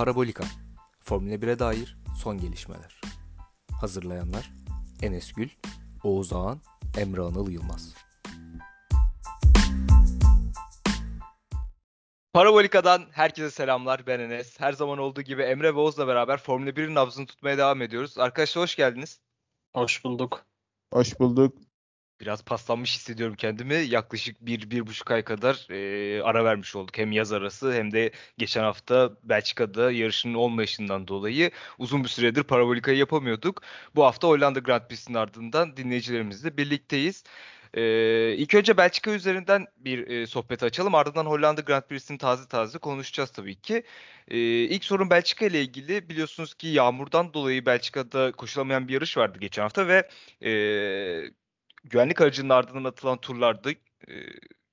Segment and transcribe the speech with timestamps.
[0.00, 0.44] Parabolika
[1.00, 3.00] Formula 1'e dair son gelişmeler.
[3.80, 4.50] Hazırlayanlar
[5.02, 5.48] Enes Gül,
[6.04, 6.60] Oğuz Ağan,
[6.98, 7.94] Emre Anıl Yılmaz.
[12.32, 14.06] Parabolika'dan herkese selamlar.
[14.06, 14.60] Ben Enes.
[14.60, 18.18] Her zaman olduğu gibi Emre ve Oğuz'la beraber Formula 1'in nabzını tutmaya devam ediyoruz.
[18.18, 19.20] Arkadaşlar hoş geldiniz.
[19.74, 20.46] Hoş bulduk.
[20.92, 21.58] Hoş bulduk.
[22.20, 23.74] Biraz paslanmış hissediyorum kendimi.
[23.74, 26.98] Yaklaşık bir, bir buçuk ay kadar e, ara vermiş olduk.
[26.98, 32.98] Hem yaz arası hem de geçen hafta Belçika'da yarışının olmayışından dolayı uzun bir süredir Parabolika'yı
[32.98, 33.62] yapamıyorduk.
[33.94, 37.24] Bu hafta Hollanda Grand Prix'sinin ardından dinleyicilerimizle birlikteyiz.
[37.74, 40.94] Ee, ilk önce Belçika üzerinden bir e, sohbet açalım.
[40.94, 43.82] Ardından Hollanda Grand Prix'sini taze taze konuşacağız tabii ki.
[44.28, 46.08] Ee, ilk sorun Belçika ile ilgili.
[46.08, 50.08] Biliyorsunuz ki yağmurdan dolayı Belçika'da koşulamayan bir yarış vardı geçen hafta ve
[50.44, 50.50] e,
[51.84, 53.76] güvenlik aracının ardından atılan turlarda e,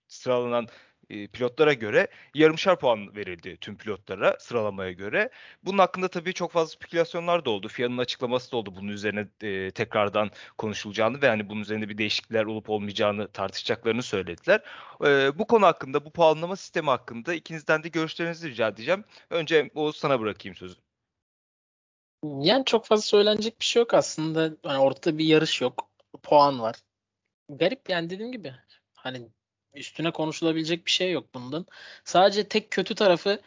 [0.07, 0.67] sıralanan
[1.09, 5.29] e, pilotlara göre yarımşar puan verildi tüm pilotlara sıralamaya göre.
[5.63, 7.67] Bunun hakkında tabii çok fazla spekülasyonlar da oldu.
[7.67, 12.45] FIA'nın açıklaması da oldu bunun üzerine e, tekrardan konuşulacağını ve hani bunun üzerinde bir değişiklikler
[12.45, 14.61] olup olmayacağını tartışacaklarını söylediler.
[15.05, 19.03] E, bu konu hakkında, bu puanlama sistemi hakkında ikinizden de görüşlerinizi rica edeceğim.
[19.29, 20.75] Önce Oğuz sana bırakayım sözü.
[22.23, 24.51] Yani çok fazla söylenecek bir şey yok aslında.
[24.63, 25.89] Hani ortada bir yarış yok.
[26.23, 26.75] Puan var.
[27.49, 28.53] Garip yani dediğim gibi.
[28.95, 29.29] Hani
[29.73, 31.65] üstüne konuşulabilecek bir şey yok bundan.
[32.03, 33.41] Sadece tek kötü tarafı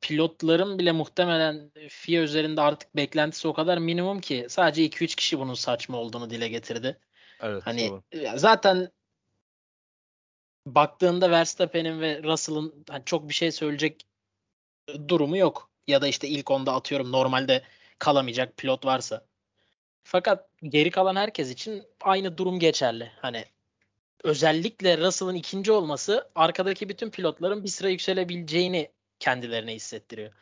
[0.00, 5.54] pilotların bile muhtemelen FIA üzerinde artık beklentisi o kadar minimum ki sadece 2-3 kişi bunun
[5.54, 6.98] saçma olduğunu dile getirdi.
[7.40, 8.02] Evet, hani doğru.
[8.38, 8.90] zaten
[10.66, 14.06] baktığında Verstappen'in ve Russell'ın hani çok bir şey söyleyecek
[15.08, 15.70] durumu yok.
[15.86, 17.62] Ya da işte ilk onda atıyorum normalde
[17.98, 19.26] kalamayacak pilot varsa.
[20.04, 23.10] Fakat geri kalan herkes için aynı durum geçerli.
[23.16, 23.44] Hani
[24.24, 30.32] özellikle Russell'ın ikinci olması arkadaki bütün pilotların bir sıra yükselebileceğini kendilerine hissettiriyor.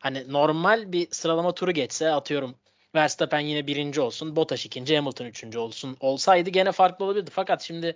[0.00, 2.54] Hani normal bir sıralama turu geçse atıyorum
[2.94, 5.96] Verstappen yine birinci olsun, Bottas ikinci, Hamilton üçüncü olsun.
[6.00, 7.30] Olsaydı gene farklı olabilirdi.
[7.34, 7.94] Fakat şimdi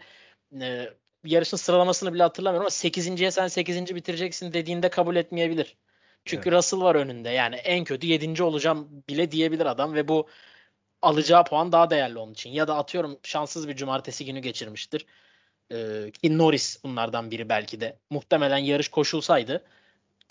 [0.61, 0.91] e,
[1.25, 3.95] yarışın sıralamasını bile hatırlamıyorum ama 8.ye sen 8.
[3.95, 5.77] bitireceksin dediğinde kabul etmeyebilir.
[6.25, 6.59] Çünkü evet.
[6.59, 7.31] Russell var önünde.
[7.31, 8.43] Yani en kötü 7.
[8.43, 10.29] olacağım bile diyebilir adam ve bu
[11.03, 12.51] alacağı puan daha değerli onun için.
[12.51, 15.07] Ya da atıyorum şanssız bir cumartesi günü geçirmiştir.
[15.73, 17.99] Ee, Norris bunlardan biri belki de.
[18.11, 19.65] Muhtemelen yarış koşulsaydı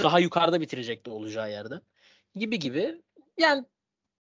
[0.03, 1.81] daha yukarıda bitirecekti olacağı yerde.
[2.35, 3.01] Gibi gibi.
[3.37, 3.65] Yani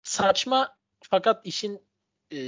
[0.02, 1.80] saçma fakat işin
[2.32, 2.38] e,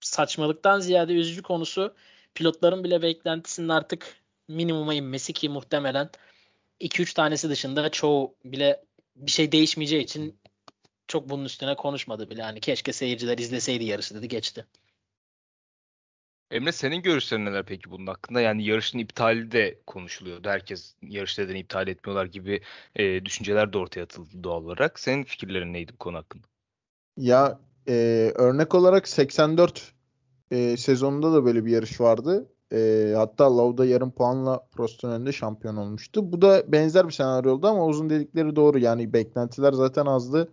[0.00, 1.94] saçmalıktan ziyade üzücü konusu
[2.34, 4.16] pilotların bile beklentisinin artık
[4.48, 6.10] minimuma inmesi ki muhtemelen
[6.80, 8.84] 2-3 tanesi dışında çoğu bile
[9.16, 10.38] bir şey değişmeyeceği için
[11.08, 12.40] çok bunun üstüne konuşmadı bile.
[12.40, 14.66] Yani keşke seyirciler izleseydi yarışı dedi geçti.
[16.50, 18.40] Emre senin görüşlerin neler peki bunun hakkında?
[18.40, 20.48] Yani yarışın iptali de konuşuluyordu.
[20.48, 22.60] Herkes yarış nedeni iptal etmiyorlar gibi
[22.96, 25.00] e, düşünceler de ortaya atıldı doğal olarak.
[25.00, 26.46] Senin fikirlerin neydi bu konu hakkında?
[27.16, 27.92] Ya e,
[28.34, 29.92] örnek olarak 84
[30.50, 32.48] e, sezonunda da böyle bir yarış vardı.
[32.72, 36.32] E, hatta Lauda yarım puanla Prost'un önünde şampiyon olmuştu.
[36.32, 38.78] Bu da benzer bir senaryo oldu ama uzun dedikleri doğru.
[38.78, 40.52] Yani beklentiler zaten azdı.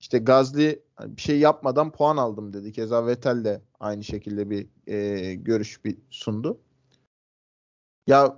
[0.00, 2.72] İşte Gazli hani bir şey yapmadan puan aldım dedi.
[2.72, 6.60] Keza Vettel de aynı şekilde bir e, görüş bir sundu.
[8.06, 8.36] Ya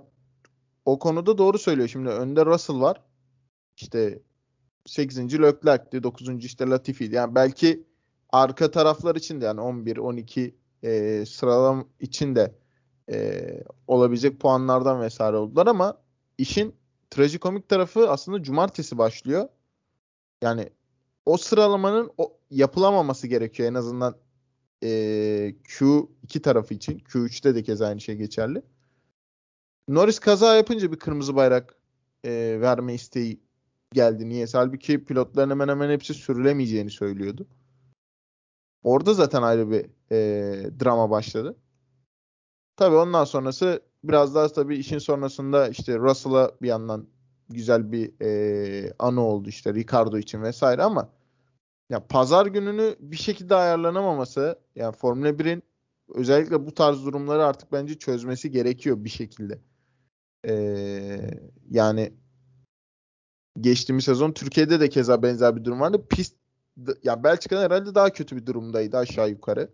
[0.85, 1.87] o konuda doğru söylüyor.
[1.87, 3.01] Şimdi önde Russell var.
[3.77, 4.21] İşte
[4.85, 5.41] 8.
[5.41, 6.03] Leclerc'ti.
[6.03, 6.45] 9.
[6.45, 7.15] işte Latifi'ydi.
[7.15, 7.83] Yani belki
[8.29, 12.55] arka taraflar için de yani 11, 12 e, sıralam için de
[13.11, 13.43] e,
[13.87, 15.97] olabilecek puanlardan vesaire oldular ama
[16.37, 16.75] işin
[17.09, 19.49] trajikomik tarafı aslında cumartesi başlıyor.
[20.41, 20.69] Yani
[21.25, 24.15] o sıralamanın o, yapılamaması gerekiyor en azından
[24.83, 24.89] e,
[25.63, 26.99] Q2 tarafı için.
[26.99, 28.61] Q3'te de kez aynı şey geçerli.
[29.87, 31.75] Norris kaza yapınca bir kırmızı bayrak
[32.23, 33.39] e, verme isteği
[33.93, 34.29] geldi.
[34.29, 34.45] Niye?
[34.53, 37.47] Halbuki pilotların hemen hemen hepsi sürülemeyeceğini söylüyordu.
[38.83, 41.57] Orada zaten ayrı bir e, drama başladı.
[42.75, 47.07] Tabii ondan sonrası biraz daha tabii işin sonrasında işte Russell'a bir yandan
[47.53, 51.09] güzel bir e, anı oldu işte Ricardo için vesaire ama
[51.89, 55.63] ya pazar gününü bir şekilde ayarlanamaması yani Formula 1'in
[56.15, 59.61] özellikle bu tarz durumları artık bence çözmesi gerekiyor bir şekilde.
[60.47, 61.31] Ee,
[61.69, 62.13] yani
[63.61, 66.05] geçtiğimiz sezon Türkiye'de de keza benzer bir durum vardı.
[66.09, 66.35] Pist
[67.03, 69.69] ya Belçika'da herhalde daha kötü bir durumdaydı aşağı yukarı.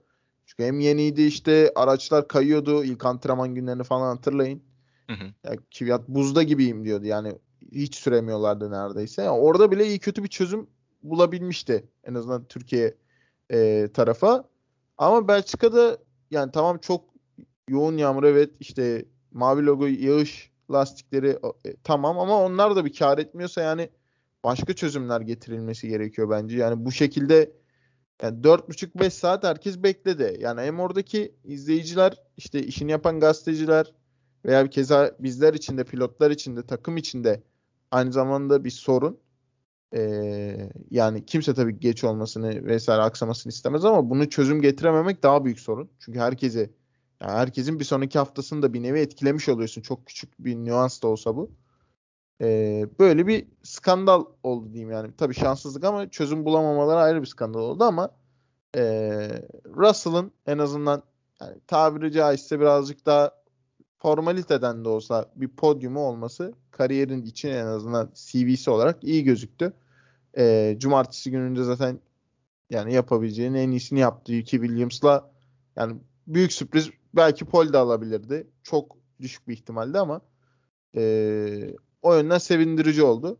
[0.46, 4.64] Çünkü hem yeniydi işte araçlar kayıyordu ilk antrenman günlerini falan hatırlayın.
[5.08, 5.34] Hı hı.
[5.44, 7.34] Ya, Kvyat buzda gibiyim diyordu yani
[7.72, 9.22] hiç süremiyorlardı neredeyse.
[9.22, 10.68] Yani orada bile iyi kötü bir çözüm
[11.04, 12.96] bulabilmişti en azından Türkiye
[13.52, 14.50] e, tarafa.
[14.98, 15.98] Ama Belçika'da
[16.32, 17.06] yani tamam çok
[17.70, 23.18] yoğun yağmur evet işte mavi logo yağış lastikleri e, tamam ama onlar da bir kar
[23.18, 23.90] etmiyorsa yani
[24.44, 26.58] başka çözümler getirilmesi gerekiyor bence.
[26.58, 27.52] Yani bu şekilde
[28.22, 30.38] yani 4,5-5 saat herkes bekledi.
[30.40, 33.94] Yani hem oradaki izleyiciler işte işini yapan gazeteciler
[34.46, 37.44] veya bir keza bizler için de pilotlar için de takım için de
[37.92, 39.20] aynı zamanda bir sorun.
[39.96, 45.60] Ee, yani kimse tabii geç olmasını vesaire aksamasını istemez ama bunu çözüm getirememek daha büyük
[45.60, 45.90] sorun.
[46.00, 46.60] Çünkü herkese
[47.22, 49.82] yani herkesin bir sonraki haftasını da bir nevi etkilemiş oluyorsun.
[49.82, 51.52] Çok küçük bir nüans da olsa bu.
[52.42, 55.12] Ee, böyle bir skandal oldu diyeyim yani.
[55.18, 58.12] Tabii şanssızlık ama çözüm bulamamaları ayrı bir skandal oldu ama
[58.76, 58.82] e,
[59.66, 61.04] Russell'ın en azından
[61.42, 63.32] yani tabiri caizse birazcık daha
[63.98, 69.74] formaliteden de olsa bir podyumu olması kariyerin için en azından CV'si olarak iyi gözüktü.
[70.38, 72.00] E, cumartesi gününde zaten
[72.70, 74.34] yani yapabileceğin en iyisini yaptı.
[74.34, 75.32] Yuki Williams'la
[75.76, 75.98] yani
[76.28, 78.48] büyük sürpriz belki pole de alabilirdi.
[78.64, 80.22] Çok düşük bir ihtimalde ama
[80.96, 83.38] e, o yönden sevindirici oldu.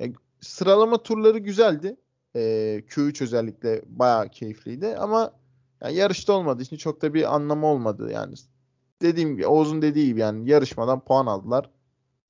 [0.00, 1.96] E, sıralama turları güzeldi.
[2.36, 2.40] E,
[2.88, 5.32] Q3 özellikle bayağı keyifliydi ama
[5.82, 8.10] yani yarışta olmadığı için çok da bir anlamı olmadı.
[8.12, 8.34] Yani
[9.02, 11.70] dediğim gibi Oğuz'un dediği gibi yani yarışmadan puan aldılar.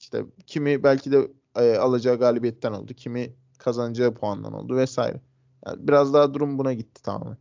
[0.01, 2.95] İşte kimi belki de e, alacağı galibiyetten oldu.
[2.95, 5.21] Kimi kazanacağı puandan oldu vesaire.
[5.67, 7.37] Yani biraz daha durum buna gitti tamamen.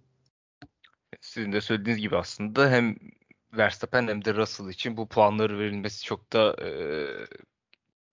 [1.22, 2.96] Sizin de söylediğiniz gibi aslında hem
[3.54, 6.70] Verstappen hem de Russell için bu puanları verilmesi çok da e,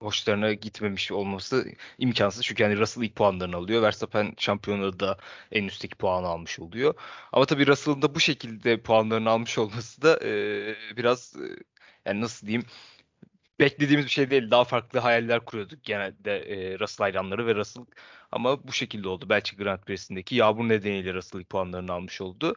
[0.04, 1.66] hoşlarına gitmemiş olması
[1.98, 2.42] imkansız.
[2.44, 3.82] Çünkü yani Russell ilk puanlarını alıyor.
[3.82, 5.18] Verstappen şampiyonada da
[5.52, 6.94] en üstteki puanı almış oluyor.
[7.32, 11.46] Ama tabii Russell'ın da bu şekilde puanlarını almış olması da e, biraz e,
[12.06, 12.66] yani nasıl diyeyim
[13.60, 14.50] beklediğimiz bir şey değil.
[14.50, 17.84] Daha farklı hayaller kuruyorduk genelde e, Russell hayranları ve Russell
[18.32, 19.28] ama bu şekilde oldu.
[19.28, 22.54] Belçika Grand Prix'sindeki yağmur nedeniyle Russell ilk puanlarını almış oldu.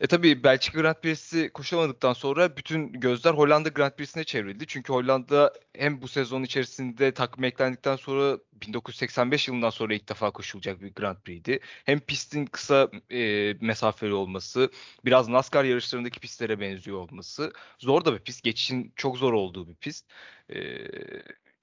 [0.00, 4.66] E tabii Belçika Grand Prix'si koşamadıktan sonra bütün gözler Hollanda Grand Prix'sine çevrildi.
[4.66, 10.82] Çünkü Hollanda hem bu sezon içerisinde takım eklendikten sonra 1985 yılından sonra ilk defa koşulacak
[10.82, 11.60] bir Grand Prix'di.
[11.84, 14.70] Hem pistin kısa e, mesafeli olması,
[15.04, 17.52] biraz NASCAR yarışlarındaki pistlere benziyor olması.
[17.78, 18.42] Zor da bir pist.
[18.44, 20.06] Geçişin çok zor olduğu bir pist.
[20.50, 20.58] E,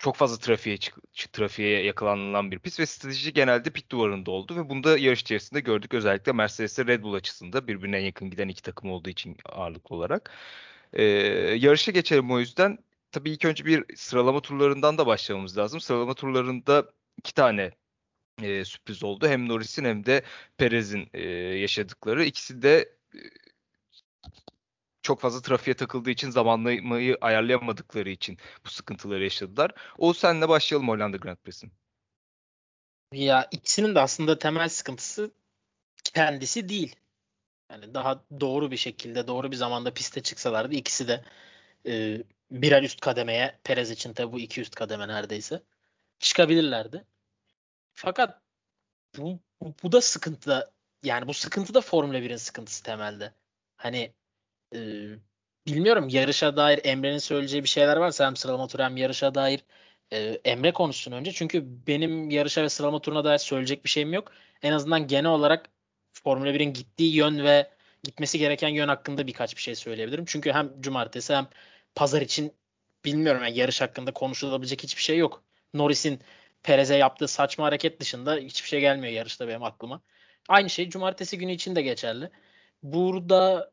[0.03, 0.77] çok fazla trafiğe
[1.33, 5.93] trafiğe yakalanılan bir pist ve strateji genelde pit duvarında oldu ve bunda yarış içerisinde gördük
[5.93, 10.31] özellikle Mercedes Red Bull açısında birbirine yakın giden iki takım olduğu için ağırlıklı olarak.
[10.93, 11.03] Ee,
[11.59, 12.77] yarışa geçelim o yüzden.
[13.11, 15.79] Tabii ilk önce bir sıralama turlarından da başlamamız lazım.
[15.81, 17.71] Sıralama turlarında iki tane
[18.41, 19.27] e, sürpriz oldu.
[19.27, 20.23] Hem Norris'in hem de
[20.57, 21.21] Perez'in e,
[21.59, 22.25] yaşadıkları.
[22.25, 22.89] İkisi de
[25.03, 29.71] çok fazla trafiğe takıldığı için zamanlamayı ayarlayamadıkları için bu sıkıntıları yaşadılar.
[29.97, 31.71] O senle başlayalım Hollanda Grand Prix'sin.
[33.13, 35.31] Ya ikisinin de aslında temel sıkıntısı
[36.13, 36.95] kendisi değil.
[37.71, 41.25] Yani daha doğru bir şekilde doğru bir zamanda piste çıksalardı ikisi de
[41.87, 45.63] e, birer üst kademeye Perez için tabi bu iki üst kademe neredeyse
[46.19, 47.05] çıkabilirlerdi.
[47.93, 48.41] Fakat
[49.17, 49.39] bu,
[49.83, 50.71] bu, da sıkıntı da
[51.03, 53.33] yani bu sıkıntı da Formula 1'in sıkıntısı temelde.
[53.75, 54.13] Hani
[54.73, 54.79] e,
[55.67, 59.63] bilmiyorum yarışa dair Emre'nin söyleyeceği bir şeyler varsa hem sıralama turu hem yarışa dair
[60.13, 61.31] e, Emre konuşsun önce.
[61.31, 64.31] Çünkü benim yarışa ve sıralama turuna dair söyleyecek bir şeyim yok.
[64.61, 65.69] En azından genel olarak
[66.13, 67.69] Formula 1'in gittiği yön ve
[68.03, 70.25] gitmesi gereken yön hakkında birkaç bir şey söyleyebilirim.
[70.25, 71.47] Çünkü hem cumartesi hem
[71.95, 72.53] pazar için
[73.05, 75.43] bilmiyorum yani yarış hakkında konuşulabilecek hiçbir şey yok.
[75.73, 76.19] Norris'in
[76.63, 80.01] Perez'e yaptığı saçma hareket dışında hiçbir şey gelmiyor yarışta benim aklıma.
[80.49, 82.29] Aynı şey cumartesi günü için de geçerli.
[82.83, 83.72] Burada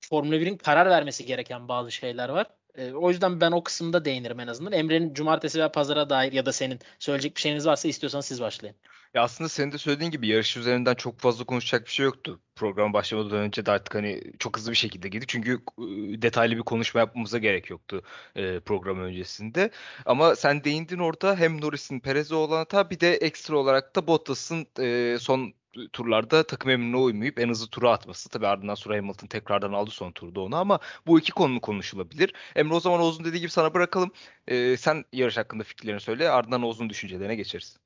[0.00, 2.46] Formula 1'in karar vermesi gereken bazı şeyler var.
[2.78, 4.72] E, o yüzden ben o kısımda değinirim en azından.
[4.72, 8.76] Emre'nin cumartesi veya pazara dair ya da senin söyleyecek bir şeyiniz varsa istiyorsanız siz başlayın.
[9.14, 12.40] Ya aslında senin de söylediğin gibi yarış üzerinden çok fazla konuşacak bir şey yoktu.
[12.56, 15.28] Program başlamadan önce de artık hani çok hızlı bir şekilde gittik.
[15.28, 15.82] Çünkü e,
[16.22, 18.02] detaylı bir konuşma yapmamıza gerek yoktu
[18.36, 19.70] e, program öncesinde.
[20.06, 24.66] Ama sen değindin orada hem Norris'in Perez'e olan hata bir de ekstra olarak da Bottas'ın
[24.80, 25.54] e, son
[25.92, 28.28] turlarda takım emrine uymayıp en hızlı tura atması.
[28.28, 32.32] Tabi ardından sonra Hamilton tekrardan aldı son turda onu ama bu iki konu konuşulabilir.
[32.56, 34.10] Emre o zaman Oğuz'un dediği gibi sana bırakalım.
[34.48, 37.76] Ee, sen yarış hakkında fikirlerini söyle ardından Oğuz'un düşüncelerine geçeriz.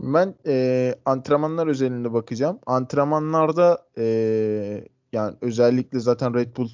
[0.00, 2.60] Ben e, antrenmanlar özelinde bakacağım.
[2.66, 4.04] Antrenmanlarda e,
[5.12, 6.70] yani özellikle zaten Red Bull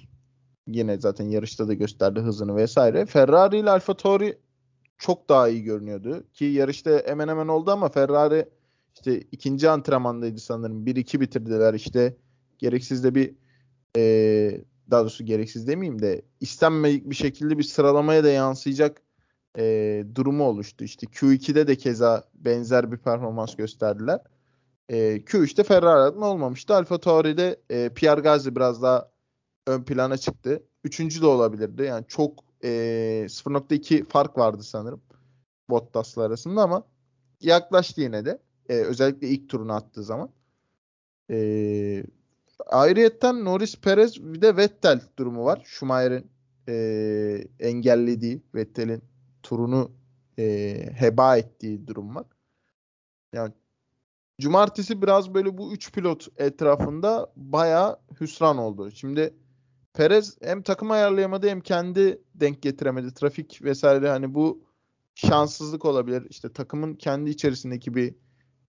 [0.67, 3.07] yine zaten yarışta da gösterdi hızını vesaire.
[3.07, 4.39] Ferrari ile Alfa Tauri
[4.99, 6.25] çok daha iyi görünüyordu.
[6.33, 8.49] Ki yarışta hemen hemen oldu ama Ferrari
[8.95, 10.87] işte ikinci antrenmandaydı sanırım.
[10.87, 12.17] 1-2 bitirdiler işte.
[12.59, 13.35] Gereksiz de bir
[13.97, 19.03] e, daha doğrusu gereksiz demeyeyim de istenmedik bir şekilde bir sıralamaya da yansıyacak
[19.59, 20.85] e, durumu oluştu.
[20.85, 24.21] İşte Q2'de de keza benzer bir performans gösterdiler.
[24.89, 26.75] E, Q3'te Ferrari'den olmamıştı.
[26.75, 29.11] Alfa Tauri'de e, Pierre Gasly biraz daha
[29.67, 30.63] ön plana çıktı.
[30.85, 31.83] Üçüncü de olabilirdi.
[31.83, 32.69] Yani çok e,
[33.29, 35.03] 0.2 fark vardı sanırım
[35.71, 36.85] Bottas'la arasında ama
[37.41, 38.39] yaklaştı yine de.
[38.73, 40.31] E, özellikle ilk turunu attığı zaman.
[41.31, 42.05] E,
[42.67, 45.63] ayrıyetten Norris Perez bir de Vettel durumu var.
[45.65, 46.27] Schumacher'in
[46.69, 46.75] e,
[47.61, 49.03] engellediği Vettel'in
[49.43, 49.91] turunu
[50.39, 52.27] e, heba ettiği durum var.
[53.33, 53.53] Yani
[54.41, 58.91] cumartesi biraz böyle bu üç pilot etrafında bayağı hüsran oldu.
[58.91, 59.35] Şimdi
[59.95, 63.15] Perez hem takım ayarlayamadı hem kendi denk getiremedi.
[63.15, 64.65] Trafik vesaire hani bu
[65.15, 66.27] şanssızlık olabilir.
[66.31, 68.15] İşte takımın kendi içerisindeki bir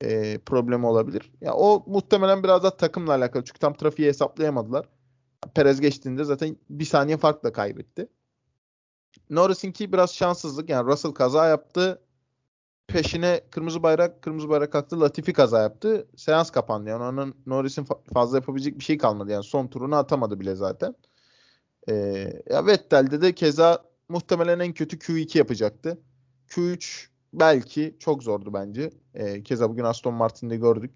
[0.05, 1.33] e, problem olabilir.
[1.41, 3.45] Ya o muhtemelen biraz da takımla alakalı.
[3.45, 4.89] Çünkü tam trafiği hesaplayamadılar.
[5.55, 8.09] Perez geçtiğinde zaten bir saniye farkla kaybetti.
[9.31, 10.71] Norris'inki biraz şanssızlık.
[10.71, 12.03] Yani Russell kaza yaptı.
[12.87, 15.01] Peşine kırmızı bayrak, kırmızı bayrak kalktı.
[15.01, 16.09] Latifi kaza yaptı.
[16.17, 16.91] Seans kapandı.
[16.91, 19.33] Yani onun Norris'in fazla yapabilecek bir şey kalmadı.
[19.33, 20.95] Yani son turunu atamadı bile zaten.
[21.89, 25.99] Ee, ya Vettel'de de keza muhtemelen en kötü Q2 yapacaktı.
[26.49, 28.91] Q3 belki çok zordu bence.
[29.15, 30.91] Ee, keza bugün Aston Martin'de gördük.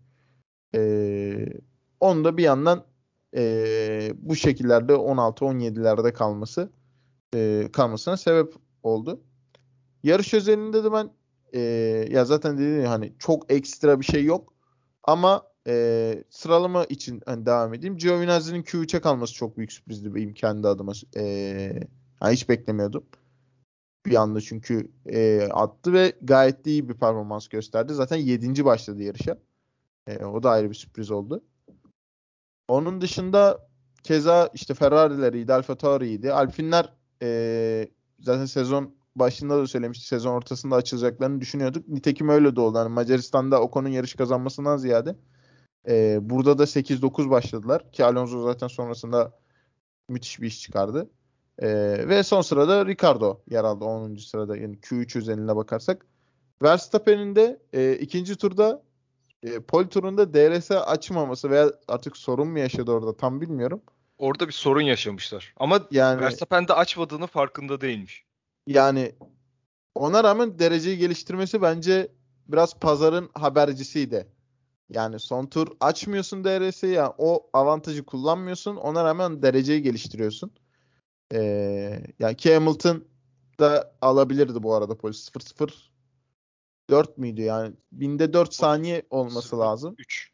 [0.75, 1.47] Ee,
[2.01, 2.85] onu da bir yandan
[3.37, 6.71] e, bu şekillerde 16-17'lerde kalması
[7.35, 9.21] e, kalmasına sebep oldu.
[10.03, 11.11] Yarış özelinde de ben
[11.53, 11.61] e,
[12.11, 14.55] ya zaten dediğim hani çok ekstra bir şey yok
[15.05, 17.97] ama e, sıralama için hani devam edeyim.
[17.97, 20.93] Giovinazzi'nin Q3'e kalması çok büyük sürprizdi benim kendi adıma.
[21.17, 21.23] E,
[22.23, 23.05] yani hiç beklemiyordum.
[24.07, 27.95] Bir anda çünkü e, attı ve gayet de iyi bir performans gösterdi.
[27.95, 28.65] Zaten 7.
[28.65, 29.39] başladı yarışa.
[30.07, 31.45] E, o da ayrı bir sürpriz oldu.
[32.69, 33.69] Onun dışında
[34.03, 36.33] keza işte Ferrari'leriydi, Alfa Tauri'ydi.
[36.33, 36.93] Alpinler
[37.23, 37.89] e,
[38.21, 40.07] zaten sezon başında da söylemişti.
[40.07, 41.89] Sezon ortasında açılacaklarını düşünüyorduk.
[41.89, 42.79] Nitekim öyle de oldu.
[42.79, 45.17] Yani Macaristan'da Ocon'un yarış kazanmasından ziyade
[45.89, 47.93] e, burada da 8-9 başladılar.
[47.93, 49.39] Ki Alonso zaten sonrasında
[50.09, 51.11] müthiş bir iş çıkardı.
[51.63, 51.69] E,
[52.09, 54.17] ve son sırada Ricardo yer aldı 10.
[54.17, 54.57] sırada.
[54.57, 56.07] Yani Q3 özeline bakarsak.
[56.63, 58.83] Verstappen'in de e, ikinci turda
[59.43, 63.83] e, pol turunda DRS açmaması veya artık sorun mu yaşadı orada tam bilmiyorum.
[64.19, 65.55] Orada bir sorun yaşamışlar.
[65.57, 68.25] Ama yani, Verstappen de açmadığını farkında değilmiş.
[68.67, 69.13] Yani
[69.95, 72.09] ona rağmen dereceyi geliştirmesi bence
[72.49, 74.27] biraz pazarın habercisiydi.
[74.91, 78.77] Yani son tur açmıyorsun DRS'yi ya o avantajı kullanmıyorsun.
[78.77, 80.51] Ona rağmen dereceyi geliştiriyorsun.
[81.33, 83.05] Ee, yani ki Hamilton
[83.61, 85.93] da alabilirdi bu arada polis 0-0
[86.91, 87.75] 4 müydü yani?
[87.93, 89.95] Binde 4 saniye olması 0, lazım.
[89.99, 90.33] 3.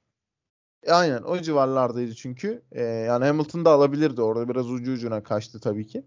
[0.82, 2.62] E, aynen o civarlardaydı çünkü.
[2.72, 6.04] Ee, yani Hamilton da alabilirdi orada biraz ucu ucuna kaçtı tabii ki.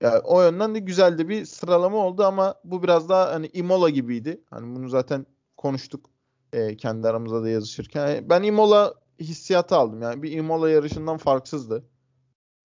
[0.00, 4.44] Yani o yönden de güzeldi bir sıralama oldu ama bu biraz daha hani Imola gibiydi.
[4.50, 5.26] Hani bunu zaten
[5.56, 6.10] konuştuk
[6.52, 8.08] e, kendi aramızda da yazışırken.
[8.08, 10.02] Yani ben Imola hissiyatı aldım.
[10.02, 11.84] Yani bir Imola yarışından farksızdı.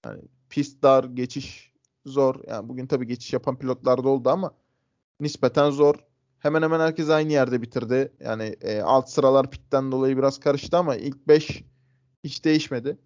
[0.05, 1.73] Yani pist dar, geçiş
[2.05, 2.35] zor.
[2.47, 4.53] Yani bugün tabii geçiş yapan pilotlar da oldu ama
[5.19, 5.95] nispeten zor.
[6.39, 8.13] Hemen hemen herkes aynı yerde bitirdi.
[8.19, 11.63] Yani e, alt sıralar pitten dolayı biraz karıştı ama ilk 5
[12.23, 12.97] hiç değişmedi.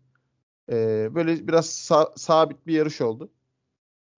[0.72, 3.32] E, böyle biraz sa- sabit bir yarış oldu.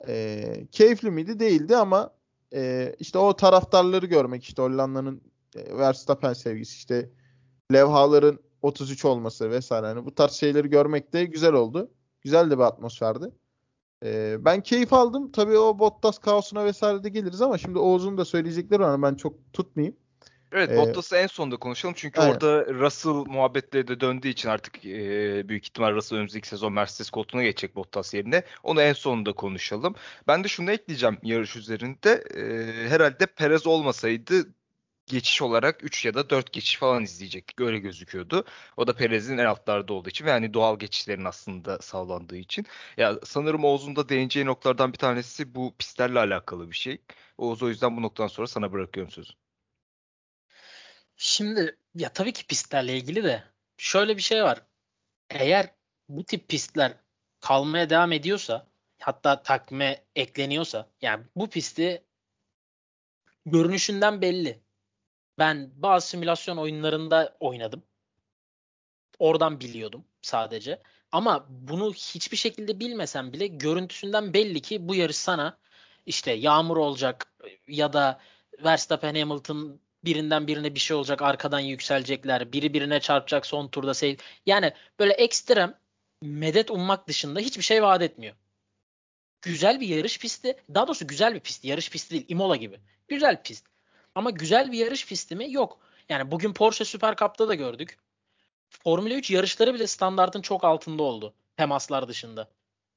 [0.08, 1.39] E, keyifli miydi?
[1.39, 2.13] Değildi ama
[2.53, 5.22] e, işte o taraftarları görmek işte Hollanda'nın
[5.55, 7.10] e, Verstappen sevgisi işte
[7.74, 11.91] levhaların 33 olması vesaire hani bu tarz şeyleri görmek de güzel oldu.
[12.25, 13.25] Güzel de bir atmosferdi.
[14.03, 15.32] Ee, ben keyif aldım.
[15.32, 19.01] Tabii o Bottas kaosuna vesaire de geliriz ama şimdi Oğuz'un da söyleyecekleri var.
[19.01, 19.96] Ben çok tutmayayım.
[20.51, 21.96] Evet ee, Bottas'ı en sonda konuşalım.
[21.98, 22.34] Çünkü aynen.
[22.34, 27.44] orada Russell muhabbetleri de döndüğü için artık e, büyük ihtimal Russell önümüzdeki sezon Mercedes koltuğuna
[27.44, 28.44] geçecek Bottas yerine.
[28.63, 29.96] Onu en sonunda konuşalım.
[30.27, 32.24] Ben de şunu ekleyeceğim yarış üzerinde.
[32.36, 34.46] E, herhalde Perez olmasaydı
[35.07, 37.62] geçiş olarak 3 ya da 4 geçiş falan izleyecektik.
[37.62, 38.45] Öyle gözüküyordu.
[38.77, 42.65] O da Perez'in en altlarda olduğu için ve yani doğal geçişlerin aslında sağlandığı için.
[42.97, 47.01] Ya sanırım Oğuz'un da değineceği noktalardan bir tanesi bu pistlerle alakalı bir şey.
[47.38, 49.33] Oğuz o yüzden bu noktadan sonra sana bırakıyorum sözü.
[51.17, 53.43] Şimdi ya tabii ki pistlerle ilgili de
[53.77, 54.62] şöyle bir şey var.
[55.29, 55.75] Eğer
[56.09, 56.93] bu tip pistler
[57.39, 58.67] kalmaya devam ediyorsa
[59.00, 62.03] hatta takvime ekleniyorsa yani bu pisti
[63.45, 64.64] görünüşünden belli.
[65.39, 67.84] Ben bazı simülasyon oyunlarında oynadım.
[69.20, 70.82] Oradan biliyordum sadece.
[71.12, 75.58] Ama bunu hiçbir şekilde bilmesem bile görüntüsünden belli ki bu yarış sana
[76.06, 77.34] işte yağmur olacak
[77.68, 78.20] ya da
[78.63, 84.15] Verstappen Hamilton birinden birine bir şey olacak arkadan yükselecekler biri birine çarpacak son turda sev
[84.46, 85.80] yani böyle ekstrem
[86.22, 88.36] medet ummak dışında hiçbir şey vaat etmiyor.
[89.42, 93.44] Güzel bir yarış pisti daha doğrusu güzel bir pist yarış pisti değil Imola gibi güzel
[93.44, 93.65] pist
[94.15, 95.51] ama güzel bir yarış pisti mi?
[95.51, 95.79] Yok.
[96.10, 97.98] Yani bugün Porsche Super Cup'ta da gördük.
[98.69, 101.34] Formula 3 yarışları bile standartın çok altında oldu.
[101.57, 102.50] Temaslar dışında.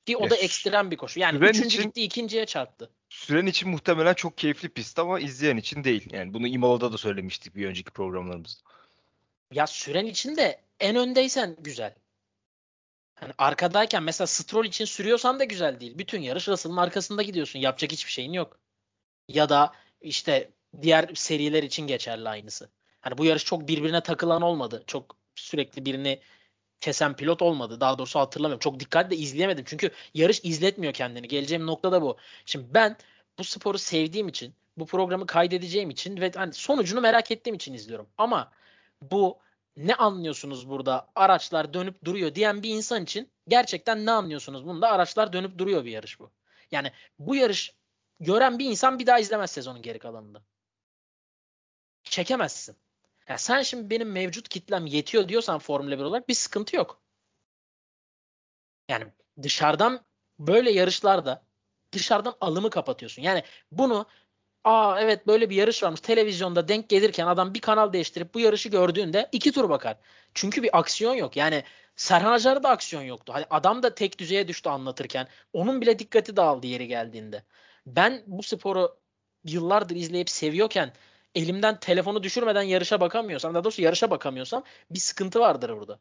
[0.06, 1.20] Ki o da sü- ekstrem bir koşu.
[1.20, 2.90] Yani süren üçüncü için- gitti ikinciye çarptı.
[3.08, 6.08] Süren için muhtemelen çok keyifli pist ama izleyen için değil.
[6.12, 8.62] Yani bunu Imola'da da söylemiştik bir önceki programlarımızda.
[9.52, 11.94] Ya süren için de en öndeysen güzel.
[13.14, 15.98] Hani arkadayken mesela Stroll için sürüyorsan da güzel değil.
[15.98, 17.58] Bütün yarış Russell'ın arkasında gidiyorsun.
[17.58, 18.58] Yapacak hiçbir şeyin yok.
[19.28, 20.50] Ya da işte
[20.82, 22.68] diğer seriler için geçerli aynısı.
[23.00, 24.84] Hani bu yarış çok birbirine takılan olmadı.
[24.87, 26.20] Çok sürekli birini
[26.80, 27.80] kesen pilot olmadı.
[27.80, 28.60] Daha doğrusu hatırlamıyorum.
[28.60, 29.64] Çok dikkatle izleyemedim.
[29.68, 31.28] Çünkü yarış izletmiyor kendini.
[31.28, 32.16] Geleceğim nokta da bu.
[32.46, 32.96] Şimdi ben
[33.38, 38.06] bu sporu sevdiğim için, bu programı kaydedeceğim için ve hani sonucunu merak ettiğim için izliyorum.
[38.18, 38.52] Ama
[39.02, 39.38] bu
[39.76, 45.32] ne anlıyorsunuz burada araçlar dönüp duruyor diyen bir insan için gerçekten ne anlıyorsunuz bunda araçlar
[45.32, 46.30] dönüp duruyor bir yarış bu.
[46.70, 47.75] Yani bu yarış
[48.20, 50.42] gören bir insan bir daha izlemez sezonun geri kalanında.
[52.10, 52.76] Çekemezsin.
[53.28, 57.02] Ya sen şimdi benim mevcut kitlem yetiyor diyorsan Formula 1 olarak bir sıkıntı yok.
[58.88, 59.04] Yani
[59.42, 60.04] dışarıdan
[60.38, 61.42] böyle yarışlarda
[61.92, 63.22] dışarıdan alımı kapatıyorsun.
[63.22, 64.06] Yani bunu
[64.64, 68.68] aa evet böyle bir yarış varmış televizyonda denk gelirken adam bir kanal değiştirip bu yarışı
[68.68, 69.96] gördüğünde iki tur bakar.
[70.34, 71.36] Çünkü bir aksiyon yok.
[71.36, 71.64] Yani
[71.96, 73.32] Serhan Acar'da da aksiyon yoktu.
[73.32, 75.28] Hani adam da tek düzeye düştü anlatırken.
[75.52, 77.42] Onun bile dikkati dağıldı yeri geldiğinde.
[77.86, 78.98] Ben bu sporu
[79.44, 80.92] yıllardır izleyip seviyorken
[81.35, 85.99] elimden telefonu düşürmeden yarışa bakamıyorsam, daha doğrusu yarışa bakamıyorsam bir sıkıntı vardır burada.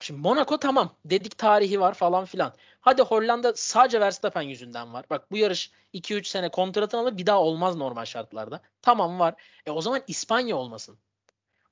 [0.00, 0.96] Şimdi Monaco tamam.
[1.04, 2.54] Dedik tarihi var falan filan.
[2.80, 5.06] Hadi Hollanda sadece Verstappen yüzünden var.
[5.10, 8.60] Bak bu yarış 2-3 sene kontratını alır bir daha olmaz normal şartlarda.
[8.82, 9.34] Tamam var.
[9.66, 10.98] E o zaman İspanya olmasın.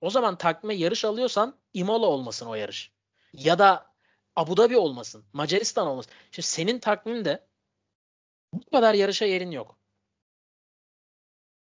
[0.01, 2.93] O zaman takvime yarış alıyorsan Imola olmasın o yarış.
[3.33, 3.93] Ya da
[4.37, 5.25] Abu Dhabi olmasın.
[5.33, 6.13] Macaristan olmasın.
[6.31, 7.47] Şimdi senin takvimde
[8.53, 9.82] bu kadar yarışa yerin yok.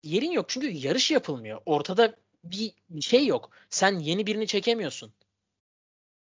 [0.05, 1.61] Yerin yok çünkü yarış yapılmıyor.
[1.67, 3.51] Ortada bir şey yok.
[3.71, 5.13] Sen yeni birini çekemiyorsun.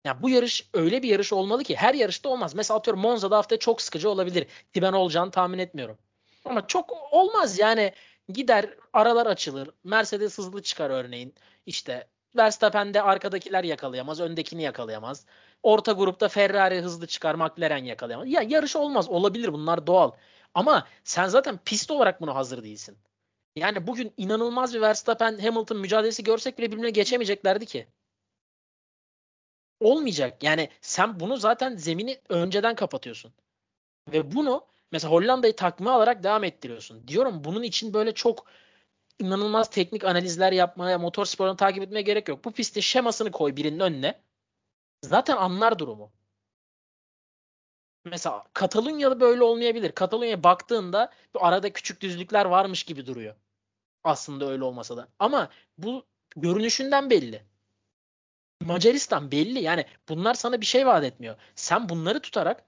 [0.04, 2.54] Ya bu yarış öyle bir yarış olmalı ki her yarışta olmaz.
[2.54, 4.46] Mesela atıyorum Monza'da hafta çok sıkıcı olabilir.
[4.74, 5.98] Ki ben olacağını tahmin etmiyorum.
[6.44, 7.92] Ama çok olmaz yani.
[8.28, 9.70] Gider aralar açılır.
[9.84, 11.34] Mercedes hızlı çıkar örneğin.
[11.66, 14.20] İşte Verstappen'de arkadakiler yakalayamaz.
[14.20, 15.26] Öndekini yakalayamaz.
[15.62, 17.34] Orta grupta Ferrari hızlı çıkar.
[17.34, 18.28] McLaren yakalayamaz.
[18.28, 19.08] Ya yarış olmaz.
[19.08, 20.12] Olabilir bunlar doğal.
[20.54, 22.98] Ama sen zaten pist olarak buna hazır değilsin.
[23.56, 27.86] Yani bugün inanılmaz bir Verstappen Hamilton mücadelesi görsek bile birbirine geçemeyeceklerdi ki
[29.80, 30.42] olmayacak.
[30.42, 33.32] Yani sen bunu zaten zemini önceden kapatıyorsun.
[34.12, 37.08] Ve bunu mesela Hollanda'yı takma alarak devam ettiriyorsun.
[37.08, 38.46] Diyorum bunun için böyle çok
[39.18, 42.44] inanılmaz teknik analizler yapmaya, motorsporunu takip etmeye gerek yok.
[42.44, 44.22] Bu pistin şemasını koy birinin önüne.
[45.02, 46.12] Zaten anlar durumu.
[48.04, 49.92] Mesela Katalunya'da böyle olmayabilir.
[49.92, 53.34] Katalunya'ya baktığında arada küçük düzlükler varmış gibi duruyor.
[54.04, 55.08] Aslında öyle olmasa da.
[55.18, 57.42] Ama bu görünüşünden belli.
[58.60, 59.62] Macaristan belli.
[59.62, 61.36] Yani bunlar sana bir şey vaat etmiyor.
[61.54, 62.64] Sen bunları tutarak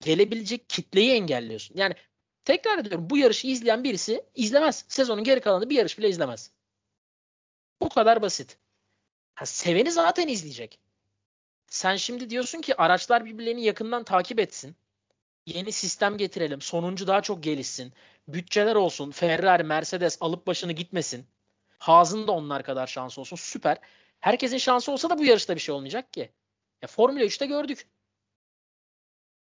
[0.00, 1.76] gelebilecek kitleyi engelliyorsun.
[1.76, 1.94] Yani
[2.44, 4.84] tekrar ediyorum bu yarışı izleyen birisi izlemez.
[4.88, 6.50] Sezonun geri kalanında bir yarış bile izlemez.
[7.80, 8.58] Bu kadar basit.
[9.34, 10.78] Ha, seveni zaten izleyecek.
[11.72, 14.76] Sen şimdi diyorsun ki araçlar birbirlerini yakından takip etsin.
[15.46, 16.60] Yeni sistem getirelim.
[16.60, 17.92] Sonuncu daha çok gelişsin.
[18.28, 19.10] Bütçeler olsun.
[19.10, 21.26] Ferrari, Mercedes alıp başını gitmesin.
[21.78, 23.36] Haas'ın da onlar kadar şansı olsun.
[23.36, 23.78] Süper.
[24.20, 26.32] Herkesin şansı olsa da bu yarışta bir şey olmayacak ki.
[26.82, 27.86] Ya Formula 3'te gördük.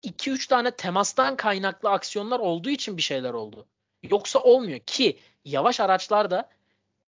[0.03, 3.67] 2-3 tane temastan kaynaklı aksiyonlar olduğu için bir şeyler oldu.
[4.03, 6.49] Yoksa olmuyor ki yavaş araçlarda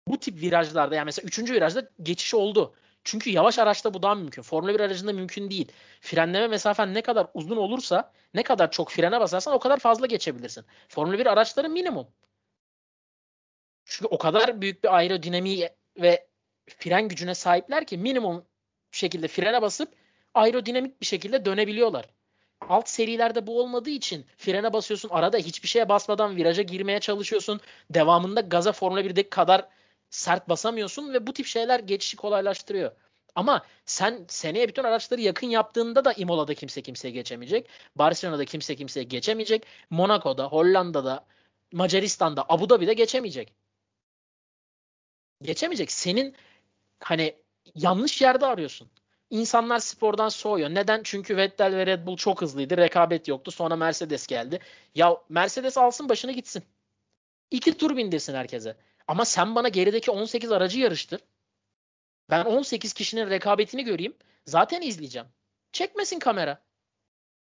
[0.09, 1.39] bu tip virajlarda yani mesela 3.
[1.39, 2.75] virajda geçiş oldu.
[3.05, 4.43] Çünkü yavaş araçta bu daha mümkün.
[4.43, 5.73] Formula 1 aracında mümkün değil.
[6.01, 10.65] Frenleme mesafen ne kadar uzun olursa, ne kadar çok frene basarsan o kadar fazla geçebilirsin.
[10.89, 12.07] Formula 1 araçları minimum.
[13.85, 16.29] Çünkü o kadar büyük bir aerodinamiği ve
[16.79, 18.47] fren gücüne sahipler ki minimum
[18.91, 19.95] şekilde frene basıp
[20.35, 22.07] aerodinamik bir şekilde dönebiliyorlar.
[22.69, 27.61] Alt serilerde bu olmadığı için frene basıyorsun arada hiçbir şeye basmadan viraja girmeye çalışıyorsun.
[27.91, 29.69] Devamında gaza Formula 1'deki kadar
[30.13, 32.93] sert basamıyorsun ve bu tip şeyler geçişi kolaylaştırıyor.
[33.35, 37.69] Ama sen seneye bütün araçları yakın yaptığında da Imola'da kimse kimseye geçemeyecek.
[37.97, 39.67] Barcelona'da kimse kimseye geçemeyecek.
[39.91, 41.27] Monaco'da, Hollanda'da,
[41.73, 43.55] Macaristan'da, Abu Dhabi'de geçemeyecek.
[45.43, 45.93] Geçemeyecek.
[45.93, 46.37] Senin
[47.01, 47.37] hani
[47.75, 48.91] yanlış yerde arıyorsun.
[49.31, 50.71] İnsanlar spordan soğuyor.
[50.71, 51.01] Neden?
[51.05, 52.77] Çünkü Vettel ve Red Bull çok hızlıydı.
[52.77, 53.51] Rekabet yoktu.
[53.51, 54.59] Sonra Mercedes geldi.
[54.95, 56.65] Ya Mercedes alsın başını gitsin.
[57.51, 58.77] İki tur bindirsin herkese.
[59.09, 61.21] Ama sen bana gerideki 18 aracı yarıştır.
[62.31, 64.17] Ben 18 kişinin rekabetini göreyim.
[64.47, 65.29] Zaten izleyeceğim.
[65.73, 66.63] Çekmesin kamera.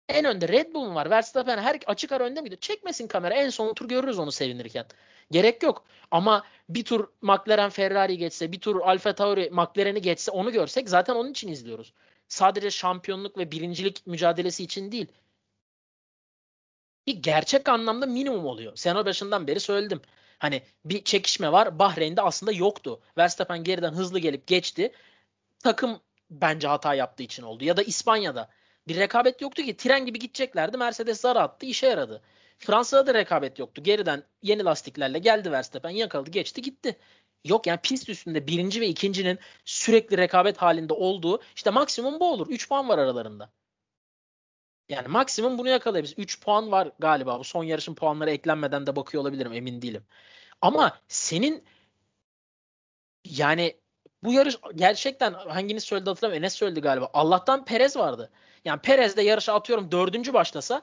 [0.08, 1.10] En önde Red Bull var.
[1.10, 2.56] Verstappen her açık ara önde miydi?
[2.60, 3.34] Çekmesin kamera.
[3.34, 4.86] En son tur görürüz onu sevinirken.
[5.30, 5.84] Gerek yok.
[6.10, 11.14] Ama bir tur McLaren Ferrari geçse, bir tur Alfa Tauri McLaren'i geçse onu görsek zaten
[11.14, 11.92] onun için izliyoruz.
[12.28, 15.06] Sadece şampiyonluk ve birincilik mücadelesi için değil.
[17.20, 18.76] gerçek anlamda minimum oluyor.
[18.76, 20.00] Sene başından beri söyledim.
[20.38, 21.78] Hani bir çekişme var.
[21.78, 23.00] Bahreyn'de aslında yoktu.
[23.18, 24.92] Verstappen geriden hızlı gelip geçti.
[25.58, 27.64] Takım bence hata yaptığı için oldu.
[27.64, 28.48] Ya da İspanya'da
[28.88, 29.76] bir rekabet yoktu ki.
[29.76, 30.76] Tren gibi gideceklerdi.
[30.76, 31.66] Mercedes zar attı.
[31.66, 32.22] işe yaradı.
[32.58, 33.82] Fransa'da da rekabet yoktu.
[33.82, 36.96] Geriden yeni lastiklerle geldi Verstappen yakaladı geçti gitti.
[37.44, 42.46] Yok yani pist üstünde birinci ve ikincinin sürekli rekabet halinde olduğu işte maksimum bu olur.
[42.50, 43.50] 3 puan var aralarında.
[44.88, 46.18] Yani maksimum bunu yakalayabiliriz.
[46.18, 47.38] 3 puan var galiba.
[47.38, 50.04] Bu son yarışın puanları eklenmeden de bakıyor olabilirim emin değilim.
[50.60, 51.64] Ama senin
[53.24, 53.80] yani
[54.24, 56.44] bu yarış gerçekten hanginiz söyledi hatırlamıyorum.
[56.44, 57.10] Enes söyledi galiba.
[57.12, 58.30] Allah'tan Perez vardı.
[58.64, 60.82] Yani Perez de yarışa atıyorum dördüncü başlasa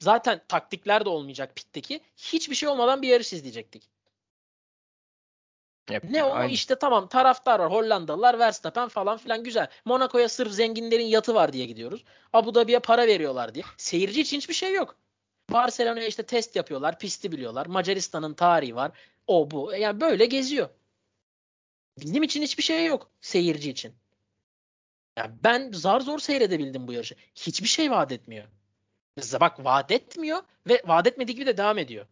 [0.00, 2.00] zaten taktikler de olmayacak pitteki.
[2.16, 3.95] Hiçbir şey olmadan bir yarış izleyecektik.
[5.90, 9.68] Yep, ne o işte tamam taraftar var Hollandalılar Verstappen falan filan güzel.
[9.84, 12.04] Monaco'ya sırf zenginlerin yatı var diye gidiyoruz.
[12.32, 13.64] Abu Dhabi'ye para veriyorlar diye.
[13.76, 14.96] Seyirci için hiçbir şey yok.
[15.52, 16.98] Barcelona'ya işte test yapıyorlar.
[16.98, 17.66] Pisti biliyorlar.
[17.66, 18.92] Macaristan'ın tarihi var.
[19.26, 19.72] O bu.
[19.74, 20.68] Yani böyle geziyor.
[21.98, 23.10] Bizim için hiçbir şey yok.
[23.20, 23.94] Seyirci için.
[25.16, 27.14] Yani ben zar zor seyredebildim bu yarışı.
[27.34, 28.46] Hiçbir şey vaat etmiyor.
[29.40, 32.06] Bak vaat etmiyor ve vaat etmediği gibi de devam ediyor.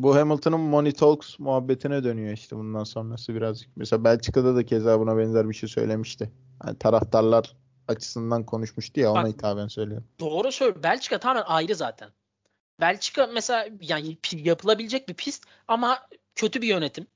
[0.00, 3.76] Bu Hamilton'ın Money Talks muhabbetine dönüyor işte bundan sonrası birazcık.
[3.76, 6.32] Mesela Belçika'da da keza buna benzer bir şey söylemişti.
[6.66, 7.56] Yani taraftarlar
[7.88, 10.06] açısından konuşmuştu ya ona Bak, hitaben söylüyorum.
[10.20, 10.82] Doğru söylüyor.
[10.82, 12.10] Belçika tamamen ayrı zaten.
[12.80, 15.98] Belçika mesela yani yapılabilecek bir pist ama
[16.34, 17.06] kötü bir yönetim.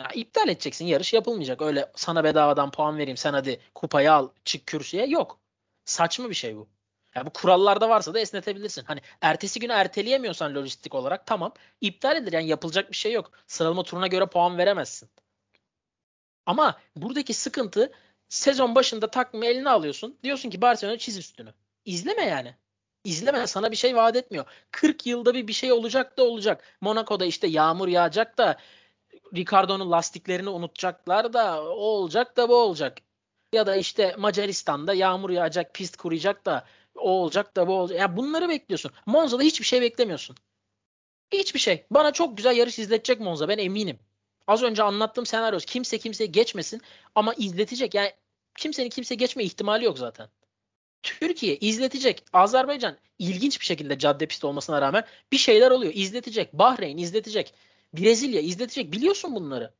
[0.00, 0.84] Yani iptal edeceksin.
[0.84, 1.62] Yarış yapılmayacak.
[1.62, 5.06] Öyle sana bedavadan puan vereyim sen hadi kupayı al çık kürsüye.
[5.06, 5.38] Yok.
[5.84, 6.68] Saçma bir şey bu.
[7.14, 8.84] Yani bu kurallarda varsa da esnetebilirsin.
[8.84, 12.32] Hani ertesi günü erteleyemiyorsan lojistik olarak tamam iptal edilir.
[12.32, 13.30] Yani yapılacak bir şey yok.
[13.46, 15.08] Sıralama turuna göre puan veremezsin.
[16.46, 17.92] Ama buradaki sıkıntı
[18.28, 20.18] sezon başında takımı eline alıyorsun.
[20.22, 21.54] Diyorsun ki Barcelona çiz üstünü.
[21.84, 22.56] İzleme yani.
[23.04, 24.44] İzleme sana bir şey vaat etmiyor.
[24.70, 26.64] 40 yılda bir bir şey olacak da olacak.
[26.80, 28.58] Monaco'da işte yağmur yağacak da
[29.34, 32.98] Ricardo'nun lastiklerini unutacaklar da o olacak da bu olacak.
[33.52, 37.98] Ya da işte Macaristan'da yağmur yağacak, pist kuruyacak da o olacak da bu olacak.
[37.98, 38.92] Ya bunları bekliyorsun.
[39.06, 40.36] Monza'da hiçbir şey beklemiyorsun.
[41.32, 41.86] Hiçbir şey.
[41.90, 43.98] Bana çok güzel yarış izletecek Monza ben eminim.
[44.46, 46.82] Az önce anlattığım senaryo kimse kimseye geçmesin
[47.14, 47.94] ama izletecek.
[47.94, 48.12] Yani
[48.58, 50.28] kimsenin kimseye geçme ihtimali yok zaten.
[51.02, 52.24] Türkiye izletecek.
[52.32, 55.92] Azerbaycan ilginç bir şekilde cadde pist olmasına rağmen bir şeyler oluyor.
[55.94, 56.52] İzletecek.
[56.52, 57.54] Bahreyn izletecek.
[57.94, 58.92] Brezilya izletecek.
[58.92, 59.74] Biliyorsun bunları.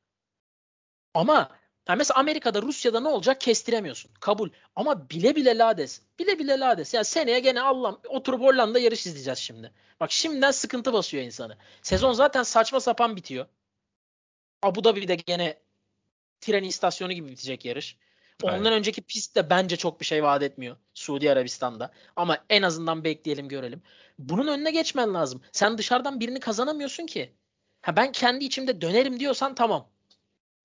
[1.15, 1.51] Ama
[1.89, 4.11] yani mesela Amerika'da Rusya'da ne olacak kestiremiyorsun.
[4.21, 4.51] Kabul.
[4.77, 6.03] Ama bile bile lades.
[6.19, 6.95] Bile bile lades.
[6.95, 9.73] Yani seneye gene Allah oturup Hollanda yarış izleyeceğiz şimdi.
[10.01, 11.57] Bak şimdiden sıkıntı basıyor insanı.
[11.83, 13.47] Sezon zaten saçma sapan bitiyor.
[14.63, 15.59] Abu Dhabi'de gene
[16.41, 17.97] tren istasyonu gibi bitecek yarış.
[18.43, 18.73] Ondan Aynen.
[18.73, 21.93] önceki pist de bence çok bir şey vaat etmiyor Suudi Arabistan'da.
[22.17, 23.83] Ama en azından bekleyelim görelim.
[24.19, 25.43] Bunun önüne geçmen lazım.
[25.53, 27.33] Sen dışarıdan birini kazanamıyorsun ki.
[27.83, 29.92] Ha ben kendi içimde dönerim diyorsan tamam.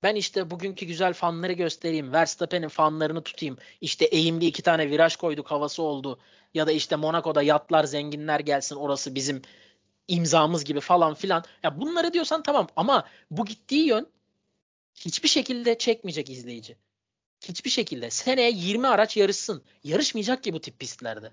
[0.03, 2.13] Ben işte bugünkü güzel fanları göstereyim.
[2.13, 3.57] Verstappen'in fanlarını tutayım.
[3.81, 6.19] İşte eğimli iki tane viraj koyduk havası oldu.
[6.53, 9.41] Ya da işte Monaco'da yatlar zenginler gelsin orası bizim
[10.07, 11.43] imzamız gibi falan filan.
[11.63, 14.07] Ya bunları diyorsan tamam ama bu gittiği yön
[14.95, 16.77] hiçbir şekilde çekmeyecek izleyici.
[17.43, 18.09] Hiçbir şekilde.
[18.09, 19.63] Seneye 20 araç yarışsın.
[19.83, 21.31] Yarışmayacak ki bu tip pistlerde.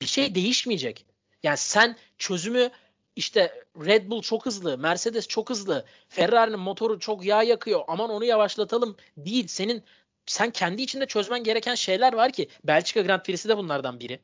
[0.00, 1.06] Bir şey değişmeyecek.
[1.42, 2.70] Yani sen çözümü
[3.16, 7.84] işte Red Bull çok hızlı, Mercedes çok hızlı, Ferrari'nin motoru çok yağ yakıyor.
[7.88, 9.46] Aman onu yavaşlatalım değil.
[9.46, 9.84] Senin
[10.26, 14.20] sen kendi içinde çözmen gereken şeyler var ki Belçika Grand Prix'si de bunlardan biri.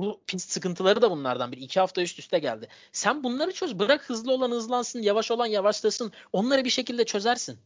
[0.00, 1.60] Bu pist sıkıntıları da bunlardan biri.
[1.60, 2.68] İki hafta üst üste geldi.
[2.92, 3.78] Sen bunları çöz.
[3.78, 6.12] Bırak hızlı olan hızlansın, yavaş olan yavaşlasın.
[6.32, 7.58] Onları bir şekilde çözersin.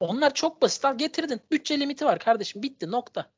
[0.00, 0.84] Onlar çok basit.
[0.84, 1.40] Al getirdin.
[1.50, 2.62] Bütçe limiti var kardeşim.
[2.62, 2.90] Bitti.
[2.90, 3.30] Nokta.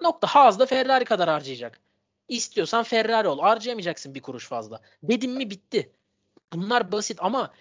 [0.00, 0.26] Nokta.
[0.26, 1.80] Haas'da Ferrari kadar harcayacak.
[2.32, 3.38] İstiyorsan Ferrari ol.
[3.40, 4.80] Harcayamayacaksın bir kuruş fazla.
[5.02, 5.92] Dedim mi bitti.
[6.52, 7.52] Bunlar basit ama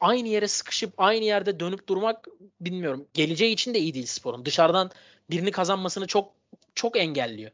[0.00, 2.26] aynı yere sıkışıp aynı yerde dönüp durmak
[2.60, 3.08] bilmiyorum.
[3.14, 4.44] Geleceği için de iyi değil sporun.
[4.44, 4.90] Dışarıdan
[5.30, 6.32] birini kazanmasını çok
[6.74, 7.50] çok engelliyor.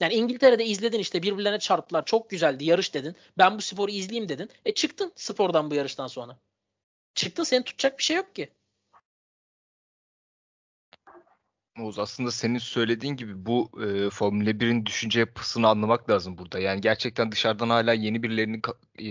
[0.00, 2.04] Yani İngiltere'de izledin işte birbirlerine çarptılar.
[2.04, 3.16] Çok güzeldi yarış dedin.
[3.38, 4.50] Ben bu sporu izleyeyim dedin.
[4.64, 6.38] E çıktın spordan bu yarıştan sonra.
[7.14, 8.48] Çıktın seni tutacak bir şey yok ki.
[11.80, 16.58] Oğuz aslında senin söylediğin gibi bu e, Formula 1'in düşünce yapısını anlamak lazım burada.
[16.58, 18.60] Yani gerçekten dışarıdan hala yeni birilerini
[18.98, 19.04] e,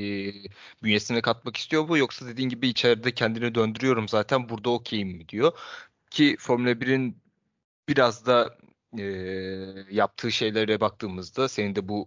[0.84, 5.52] bünyesine katmak istiyor bu yoksa dediğin gibi içeride kendini döndürüyorum zaten burada okeyim mi diyor.
[6.12, 7.18] Ki Formula 1'in
[7.90, 8.58] biraz da
[9.00, 9.04] e,
[9.92, 12.06] yaptığı şeylere baktığımızda senin de bu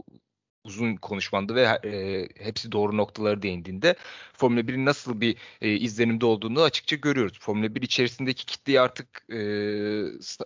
[0.64, 3.94] uzun konuşmandı ve e, hepsi doğru noktaları değindiğinde
[4.32, 7.38] Formula 1'in nasıl bir e, izlenimde olduğunu açıkça görüyoruz.
[7.40, 9.38] Formula 1 içerisindeki kitleyi artık e,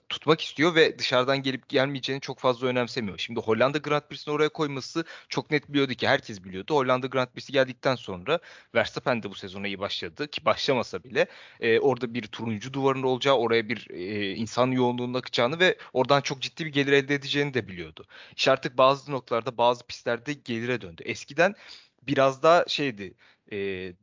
[0.09, 3.19] tutmak istiyor ve dışarıdan gelip gelmeyeceğini çok fazla önemsemiyor.
[3.19, 6.75] Şimdi Hollanda Grand Prix'sini oraya koyması çok net biliyordu ki herkes biliyordu.
[6.75, 8.39] Hollanda Grand Prix'si geldikten sonra
[8.75, 11.27] Verstappen de bu sezona iyi başladı ki başlamasa bile
[11.61, 16.41] e, orada bir turuncu duvarın olacağı, oraya bir e, insan yoğunluğunun akacağını ve oradan çok
[16.41, 18.05] ciddi bir gelir elde edeceğini de biliyordu.
[18.37, 21.03] İşte artık bazı noktalarda bazı pistlerde gelire döndü.
[21.05, 21.55] Eskiden
[22.03, 23.15] biraz daha şeydi
[23.53, 23.57] e,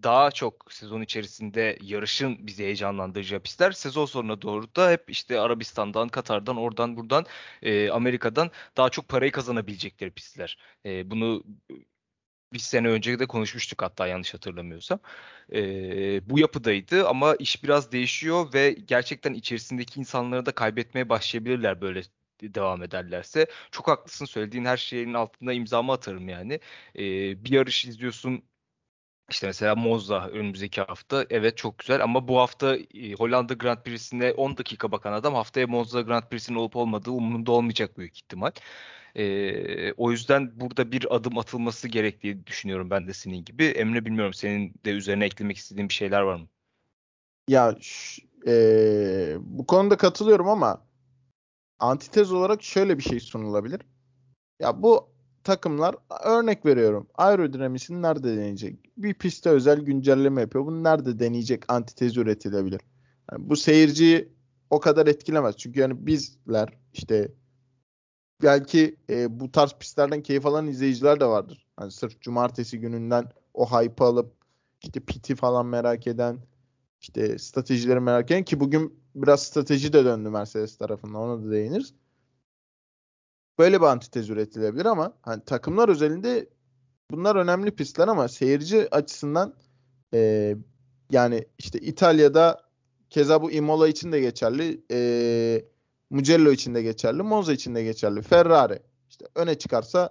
[0.03, 6.09] daha çok sezon içerisinde yarışın bizi heyecanlandıracağı pistler sezon sonuna doğru da hep işte Arabistan'dan,
[6.09, 7.25] Katar'dan, oradan buradan
[7.61, 10.57] e, Amerika'dan daha çok parayı kazanabilecekleri pistler.
[10.85, 11.43] E, bunu
[12.53, 14.99] bir sene önce de konuşmuştuk hatta yanlış hatırlamıyorsam.
[15.53, 22.01] E, bu yapıdaydı ama iş biraz değişiyor ve gerçekten içerisindeki insanları da kaybetmeye başlayabilirler böyle
[22.41, 23.47] devam ederlerse.
[23.71, 26.59] Çok haklısın söylediğin her şeyin altında imzamı atarım yani.
[26.95, 27.01] E,
[27.45, 28.43] bir yarış izliyorsun
[29.29, 32.77] işte mesela Monza önümüzdeki hafta evet çok güzel ama bu hafta
[33.17, 37.97] Hollanda Grand Prix'sine 10 dakika bakan adam haftaya Monza Grand Prix'sinin olup olmadığı umurunda olmayacak
[37.97, 38.51] büyük ihtimal.
[39.15, 43.65] E, o yüzden burada bir adım atılması gerektiği düşünüyorum ben de senin gibi.
[43.65, 46.47] Emre bilmiyorum senin de üzerine eklemek istediğin bir şeyler var mı?
[47.47, 47.75] Ya
[48.47, 48.53] e,
[49.39, 50.85] bu konuda katılıyorum ama
[51.79, 53.81] antitez olarak şöyle bir şey sunulabilir.
[54.59, 55.09] Ya bu
[55.43, 57.07] takımlar örnek veriyorum.
[57.15, 58.97] Aerodinamisini nerede deneyecek?
[58.97, 60.65] Bir piste özel güncelleme yapıyor.
[60.65, 61.63] Bunu nerede deneyecek?
[61.67, 62.81] Antitez üretilebilir.
[63.31, 64.29] Yani bu seyirciyi
[64.69, 65.57] o kadar etkilemez.
[65.57, 67.31] Çünkü yani bizler işte
[68.43, 71.67] belki e, bu tarz pistlerden keyif alan izleyiciler de vardır.
[71.77, 74.33] Hani sırf cumartesi gününden o hype alıp
[74.81, 76.39] işte piti falan merak eden
[77.01, 81.93] işte stratejileri merak eden ki bugün biraz strateji de döndü Mercedes tarafından ona da değiniriz.
[83.59, 86.49] Böyle bir antitez üretilebilir ama hani takımlar özelinde
[87.11, 89.55] bunlar önemli pistler ama seyirci açısından
[90.13, 90.55] e,
[91.11, 92.61] yani işte İtalya'da
[93.09, 94.85] keza bu Imola için de geçerli.
[94.91, 95.65] E,
[96.09, 97.23] Mugello için de geçerli.
[97.23, 98.21] Monza için de geçerli.
[98.21, 100.09] Ferrari işte öne çıkarsa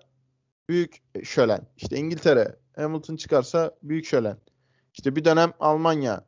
[0.69, 1.67] büyük şölen.
[1.77, 4.39] İşte İngiltere Hamilton çıkarsa büyük şölen.
[4.95, 6.25] İşte bir dönem Almanya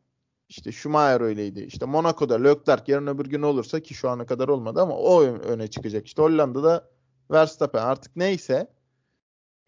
[0.49, 1.61] işte Schumacher öyleydi.
[1.61, 5.69] İşte Monaco'da Leclerc yarın öbür gün olursa ki şu ana kadar olmadı ama o öne
[5.69, 6.07] çıkacak.
[6.07, 6.91] İşte Hollanda'da
[7.31, 8.71] Verstappen artık neyse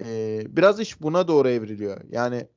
[0.05, 2.01] e, biraz iş buna doğru evriliyor.
[2.11, 2.49] Yani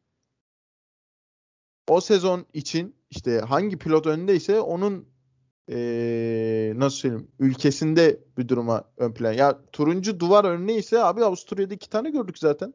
[1.87, 5.09] o sezon için işte hangi pilot öndeyse onun
[5.69, 9.33] e, nasıl söyleyeyim ülkesinde bir duruma ön plan.
[9.33, 12.73] Ya turuncu duvar örneği abi Avusturya'da iki tane gördük zaten.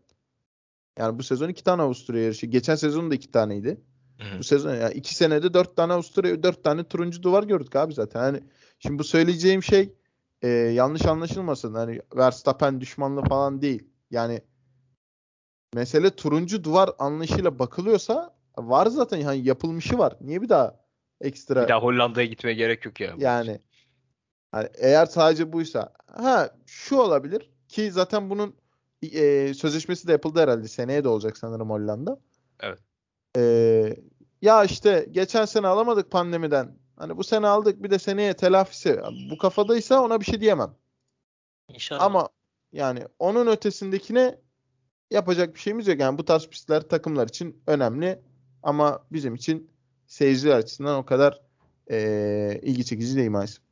[0.98, 2.46] Yani bu sezon iki tane Avusturya yarışı.
[2.46, 3.80] Geçen sezon da iki taneydi.
[4.18, 4.38] Hı.
[4.38, 7.94] Bu sezon ya yani iki senede dört tane Avusturya, dört tane turuncu duvar gördük abi
[7.94, 8.22] zaten.
[8.22, 8.40] Yani
[8.78, 9.92] şimdi bu söyleyeceğim şey
[10.42, 11.74] e, yanlış anlaşılmasın.
[11.74, 13.84] Hani Verstappen düşmanlığı falan değil.
[14.10, 14.40] Yani
[15.74, 20.16] mesele turuncu duvar anlayışıyla bakılıyorsa var zaten hani yapılmışı var.
[20.20, 20.80] Niye bir daha
[21.20, 23.14] ekstra bir daha Hollanda'ya gitmeye gerek yok ya.
[23.18, 23.60] Yani
[24.52, 28.56] hani eğer sadece buysa ha şu olabilir ki zaten bunun
[29.02, 30.68] e, sözleşmesi de yapıldı herhalde.
[30.68, 32.20] Seneye de olacak sanırım Hollanda.
[32.60, 32.78] Evet.
[33.36, 33.96] E,
[34.42, 36.78] ya işte geçen sene alamadık pandemiden.
[36.96, 39.00] Hani bu sene aldık bir de seneye telafisi.
[39.30, 40.74] Bu kafadaysa ona bir şey diyemem.
[41.68, 42.02] İnşallah.
[42.02, 42.28] Ama
[42.72, 44.38] yani onun ötesindekine
[45.10, 46.00] yapacak bir şeyimiz yok.
[46.00, 48.22] Yani bu tarz pistler takımlar için önemli
[48.62, 49.70] ama bizim için
[50.06, 51.42] seyirciler açısından o kadar
[51.90, 53.62] e, ilgi çekici değil maalesef.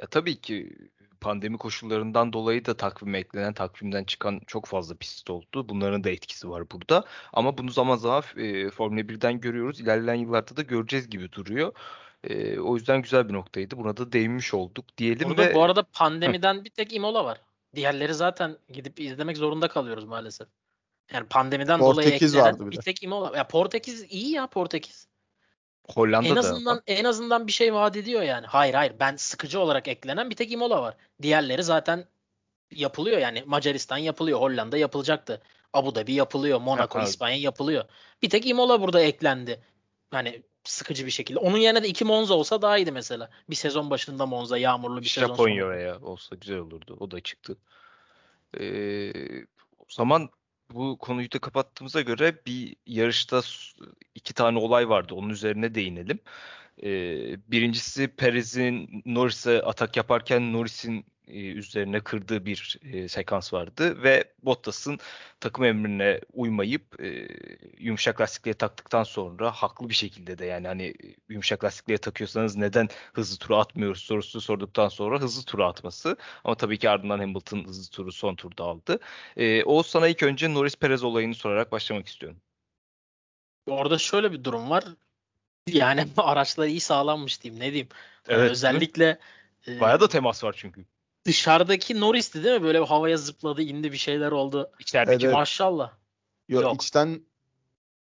[0.00, 0.76] Ya tabii ki
[1.20, 5.68] pandemi koşullarından dolayı da takvime eklenen, takvimden çıkan çok fazla pist oldu.
[5.68, 7.04] Bunların da etkisi var burada.
[7.32, 9.80] Ama bunu zaman zaman e, Formula 1'den görüyoruz.
[9.80, 11.72] İlerleyen yıllarda da göreceğiz gibi duruyor.
[12.24, 13.76] E, o yüzden güzel bir noktaydı.
[13.76, 15.54] Buna da değinmiş olduk diyelim Burada ve...
[15.54, 17.40] bu arada pandemiden bir tek Imola var.
[17.74, 20.48] Diğerleri zaten gidip izlemek zorunda kalıyoruz maalesef.
[21.12, 23.36] Yani pandemiden Portekiz dolayı eklenen bir, bir tek Imola.
[23.36, 25.07] Ya Portekiz iyi ya Portekiz.
[25.94, 26.82] Hollanda'da en azından da.
[26.86, 28.46] en azından bir şey vaat ediyor yani.
[28.46, 30.94] Hayır hayır ben sıkıcı olarak eklenen bir tek Imola var.
[31.22, 32.04] Diğerleri zaten
[32.70, 35.42] yapılıyor yani Macaristan yapılıyor, Hollanda yapılacaktı.
[35.72, 37.84] Abu Dhabi yapılıyor, Monaco, evet, İspanya yapılıyor.
[38.22, 39.60] Bir tek Imola burada eklendi.
[40.12, 41.38] Yani sıkıcı bir şekilde.
[41.38, 43.30] Onun yerine de iki Monza olsa daha iyiydi mesela.
[43.50, 45.70] Bir sezon başında Monza, yağmurlu bir Japonya sezon sonu.
[45.70, 46.96] veya olsa güzel olurdu.
[47.00, 47.56] O da çıktı.
[48.60, 49.12] Ee,
[49.78, 50.30] o zaman
[50.70, 53.42] bu konuyu da kapattığımıza göre bir yarışta
[54.14, 55.14] iki tane olay vardı.
[55.14, 56.20] Onun üzerine değinelim.
[56.82, 56.90] E,
[57.50, 64.98] birincisi Perez'in Norris'e atak yaparken Norris'in e, üzerine kırdığı bir e, sekans vardı ve Bottas'ın
[65.40, 67.28] takım emrine uymayıp e,
[67.78, 70.94] yumuşak lastikliğe taktıktan sonra haklı bir şekilde de yani hani
[71.28, 76.78] yumuşak lastikliğe takıyorsanız neden hızlı turu atmıyoruz sorusu sorduktan sonra hızlı turu atması ama tabii
[76.78, 78.98] ki ardından Hamilton hızlı turu son turda aldı.
[79.36, 82.40] E, o sana ilk önce Norris Perez olayını sorarak başlamak istiyorum.
[83.66, 84.84] Orada şöyle bir durum var.
[85.76, 87.88] Yani araçlar iyi sağlanmış diyeyim ne diyeyim.
[88.28, 89.18] Evet, özellikle
[89.68, 90.84] e, Bayağı da temas var çünkü
[91.28, 92.62] dışarıdaki Norris'ti değil mi?
[92.62, 94.70] Böyle havaya zıpladı, indi bir şeyler oldu.
[94.78, 95.34] İçerideki evet.
[95.34, 95.92] maşallah.
[96.48, 96.82] Yok, Yok.
[96.82, 97.20] içten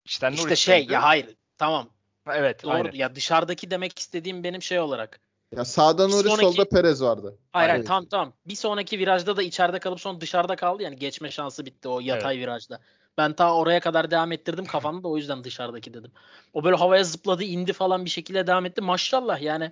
[0.06, 1.36] içten İşte şey ya hayır.
[1.58, 1.90] Tamam.
[2.28, 2.74] Evet, Doğru.
[2.74, 2.92] Aynen.
[2.92, 5.20] Ya dışarıdaki demek istediğim benim şey olarak.
[5.56, 6.46] Ya sağda Norris sonraki...
[6.46, 7.38] solda Perez vardı.
[7.52, 8.34] Hayır hayır tamam tamam.
[8.46, 12.36] Bir sonraki virajda da içeride kalıp sonra dışarıda kaldı yani geçme şansı bitti o yatay
[12.36, 12.44] evet.
[12.44, 12.80] virajda.
[13.18, 16.12] Ben ta oraya kadar devam ettirdim kafamda da o yüzden dışarıdaki dedim.
[16.54, 18.82] O böyle havaya zıpladı indi falan bir şekilde devam etti.
[18.82, 19.72] Maşallah yani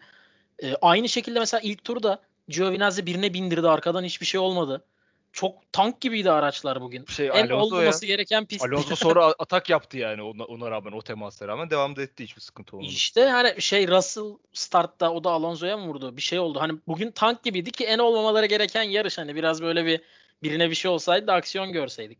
[0.63, 4.85] e, aynı şekilde mesela ilk turda Giovinazzi birine bindirdi arkadan hiçbir şey olmadı.
[5.33, 7.05] Çok tank gibiydi araçlar bugün.
[7.05, 8.15] Şey, en Alonso olması ya.
[8.15, 8.65] gereken pist.
[8.65, 12.41] Alonso sonra atak yaptı yani ona, ona rağmen o temasla rağmen devam da etti hiçbir
[12.41, 12.91] sıkıntı olmadı.
[12.91, 16.17] İşte hani şey Russell startta o da Alonso'ya mı vurdu?
[16.17, 16.61] Bir şey oldu.
[16.61, 20.01] Hani bugün tank gibiydi ki en olmamaları gereken yarış hani biraz böyle bir
[20.43, 22.17] birine bir şey olsaydı da aksiyon görseydik.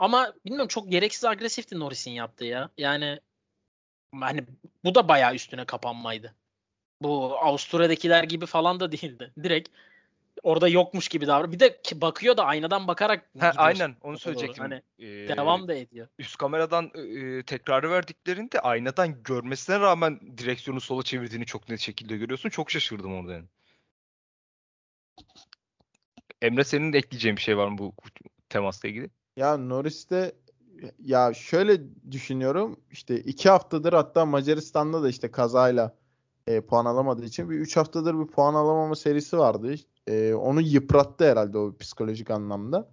[0.00, 2.70] Ama bilmiyorum çok gereksiz agresifti Norris'in yaptığı ya.
[2.78, 3.20] Yani
[4.20, 4.44] hani
[4.84, 6.34] bu da bayağı üstüne kapanmaydı
[7.02, 9.32] bu Avusturya'dakiler gibi falan da değildi.
[9.42, 9.68] Direkt
[10.42, 11.52] orada yokmuş gibi davranıyor.
[11.52, 14.64] Bir de bakıyor da aynadan bakarak ha, aynen onu söyleyecektim.
[14.64, 16.08] Hani ee, devam da ediyor.
[16.18, 22.48] Üst kameradan e, tekrarı verdiklerinde aynadan görmesine rağmen direksiyonu sola çevirdiğini çok net şekilde görüyorsun.
[22.48, 23.46] Çok şaşırdım orada yani.
[26.42, 27.94] Emre senin de ekleyeceğin bir şey var mı bu
[28.48, 29.10] temasla ilgili?
[29.36, 30.32] Ya Norris'te
[30.98, 35.96] ya şöyle düşünüyorum işte iki haftadır hatta Macaristan'da da işte kazayla
[36.46, 39.74] e, puan alamadığı için bir 3 haftadır bir puan alamama serisi vardı.
[40.06, 42.88] E, onu yıprattı herhalde o psikolojik anlamda.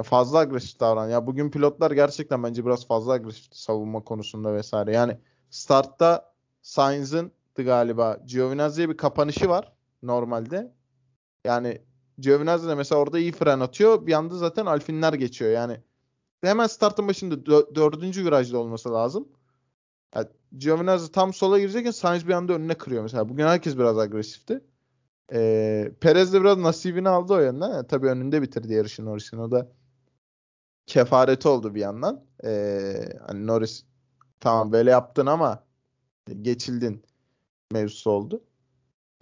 [0.00, 1.08] E, fazla agresif davran.
[1.08, 4.92] Ya bugün pilotlar gerçekten bence biraz fazla agresif savunma konusunda vesaire.
[4.92, 5.18] Yani
[5.50, 10.72] startta Sainz'ın galiba Giovinazzi'ye bir kapanışı var normalde.
[11.44, 11.82] Yani
[12.20, 14.06] Giovinazzi de mesela orada iyi fren atıyor.
[14.06, 15.50] Bir anda zaten Alfinler geçiyor.
[15.50, 15.80] Yani
[16.42, 19.28] hemen startın başında dö- dördüncü virajda olması lazım.
[20.14, 20.26] Yani
[20.58, 23.28] Giovinazzi tam sola girecekken Sainz bir anda önüne kırıyor mesela.
[23.28, 24.64] Bugün herkes biraz agresifti.
[25.32, 27.70] Ee, Perez de biraz nasibini aldı o yönden.
[27.70, 29.38] Yani, tabii önünde bitirdi yarışın Norris'in.
[29.38, 29.68] O da
[30.86, 32.24] kefareti oldu bir yandan.
[32.44, 33.84] Ee, hani Norris
[34.40, 35.64] tamam böyle yaptın ama
[36.42, 37.02] geçildin
[37.72, 38.42] mevzusu oldu.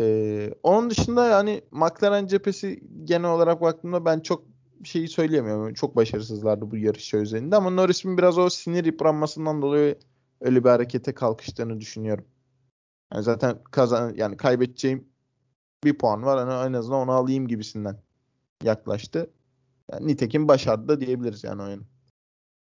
[0.01, 4.45] Ee, onun dışında yani McLaren cephesi genel olarak baktığımda ben çok
[4.85, 5.75] şeyi söyleyemiyorum.
[5.75, 9.99] Çok başarısızlardı bu yarış üzerinde ama Norris'in biraz o sinir yıpranmasından dolayı
[10.41, 12.25] öyle bir harekete kalkıştığını düşünüyorum.
[13.13, 15.09] Yani zaten kazan yani kaybedeceğim
[15.85, 16.49] bir puan var.
[16.49, 18.03] Hani en azından onu alayım gibisinden
[18.65, 19.31] yaklaştı.
[19.93, 21.87] Yani nitekim başardı da diyebiliriz yani oyun.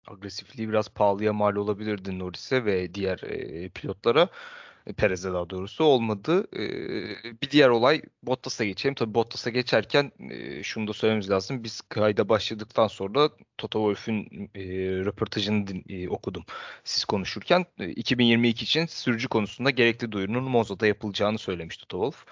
[0.08, 4.28] Agresifliği biraz pahalıya mal olabilirdi Norris'e ve diğer e, pilotlara.
[4.96, 6.46] Perez'e daha doğrusu olmadı.
[6.56, 8.94] Ee, bir diğer olay Bottas'a geçelim.
[8.94, 11.64] Tabii Bottas'a geçerken e, şunu da söylememiz lazım.
[11.64, 14.62] Biz kayda başladıktan sonra Toto Wolff'ün e,
[15.04, 16.44] röportajını din, e, okudum
[16.84, 17.66] siz konuşurken.
[17.78, 22.26] E, 2022 için sürücü konusunda gerekli duyurunun Monza'da yapılacağını söylemiş Toto Wolff.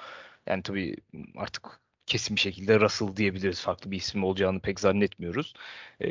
[0.47, 0.97] Yani tabii
[1.37, 3.61] artık kesin bir şekilde Russell diyebiliriz.
[3.61, 5.55] Farklı bir isim olacağını pek zannetmiyoruz.
[6.01, 6.07] E,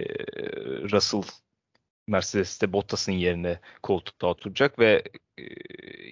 [0.92, 1.24] Russell
[2.08, 5.04] Mercedes'te Bottas'ın yerine koltukta oturacak ve
[5.38, 5.44] e,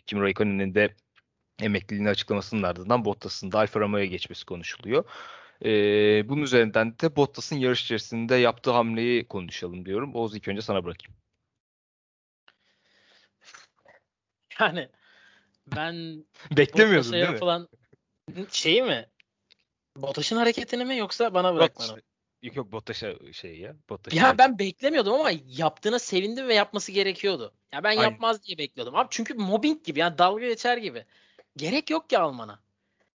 [0.02, 0.96] Kim Raikkonen'in de
[1.60, 5.06] emekliliğini açıklamasının ardından Bottas'ın da Alfa Romeo'ya geçmesi konuşuluyor.
[5.66, 5.70] E,
[6.30, 10.16] bunun üzerinden de Bottas'ın yarış içerisinde yaptığı hamleyi konuşalım diyorum.
[10.16, 11.16] Oğuz ilk önce sana bırakayım.
[14.60, 14.90] Yani
[15.76, 16.26] ben
[16.58, 17.34] beklemiyordun değil mi?
[17.34, 17.70] Yapılan
[18.52, 19.10] şeyi mi?
[19.98, 21.90] Bottas'ın hareketini mi yoksa bana bırakmanı?
[21.90, 22.00] Yok
[22.54, 23.76] yok Bottas'a şey ya.
[23.90, 27.54] Bottas ya ben beklemiyordum ama yaptığına sevindim ve yapması gerekiyordu.
[27.72, 28.02] Ya ben Aynen.
[28.02, 28.96] yapmaz diye bekliyordum.
[28.96, 31.06] Abi çünkü mobbing gibi yani dalga geçer gibi.
[31.58, 32.60] Gerek yok ki Alman'a.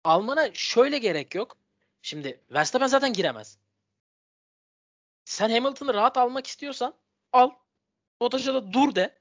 [0.04, 1.56] Alman'a şöyle gerek yok.
[2.02, 3.58] Şimdi Verstappen zaten giremez.
[5.24, 6.94] Sen Hamilton'ı rahat almak istiyorsan
[7.32, 7.50] al.
[8.20, 9.18] Bottas'a da dur de.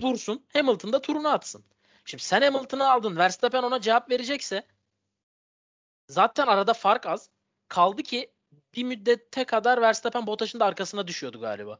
[0.00, 0.46] Dursun.
[0.52, 1.64] Hamilton da turunu atsın.
[2.04, 3.16] Şimdi sen Hamilton'ı aldın.
[3.16, 4.66] Verstappen ona cevap verecekse
[6.08, 7.30] zaten arada fark az.
[7.68, 8.30] Kaldı ki
[8.74, 11.78] bir müddete kadar Verstappen Bottas'ın da arkasına düşüyordu galiba.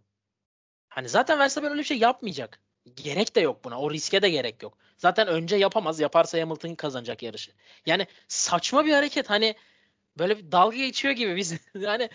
[0.88, 2.60] Hani zaten Verstappen öyle bir şey yapmayacak.
[2.94, 3.80] Gerek de yok buna.
[3.80, 4.78] O riske de gerek yok.
[4.98, 6.00] Zaten önce yapamaz.
[6.00, 7.52] Yaparsa Hamilton kazanacak yarışı.
[7.86, 9.30] Yani saçma bir hareket.
[9.30, 9.54] Hani
[10.18, 11.54] böyle bir dalga geçiyor gibi biz.
[11.74, 12.10] yani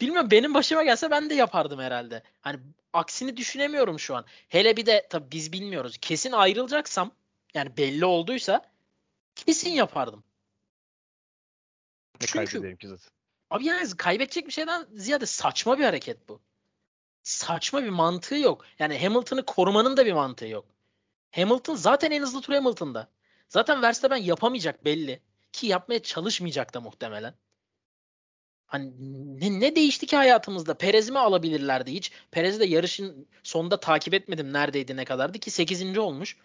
[0.00, 2.22] bilmiyorum benim başıma gelse ben de yapardım herhalde.
[2.40, 2.58] Hani
[2.92, 4.24] aksini düşünemiyorum şu an.
[4.48, 5.98] Hele bir de tabii biz bilmiyoruz.
[6.00, 7.10] Kesin ayrılacaksam
[7.54, 8.70] yani belli olduysa
[9.34, 10.24] kesin yapardım.
[12.20, 13.10] Ne Çünkü ki zaten.
[13.50, 16.40] Abi yani kaybedecek bir şeyden ziyade saçma bir hareket bu.
[17.22, 18.64] Saçma bir mantığı yok.
[18.78, 20.64] Yani Hamilton'ı korumanın da bir mantığı yok.
[21.30, 23.08] Hamilton zaten en hızlı tur Hamilton'da.
[23.48, 25.20] Zaten Verstappen yapamayacak belli.
[25.52, 27.34] Ki yapmaya çalışmayacak da muhtemelen.
[28.66, 28.92] Hani
[29.40, 30.74] ne, ne değişti ki hayatımızda?
[30.74, 32.12] Perez'i mi alabilirlerdi hiç?
[32.30, 35.98] Perez'i de yarışın sonunda takip etmedim neredeydi ne kadardı ki 8.
[35.98, 36.36] olmuş.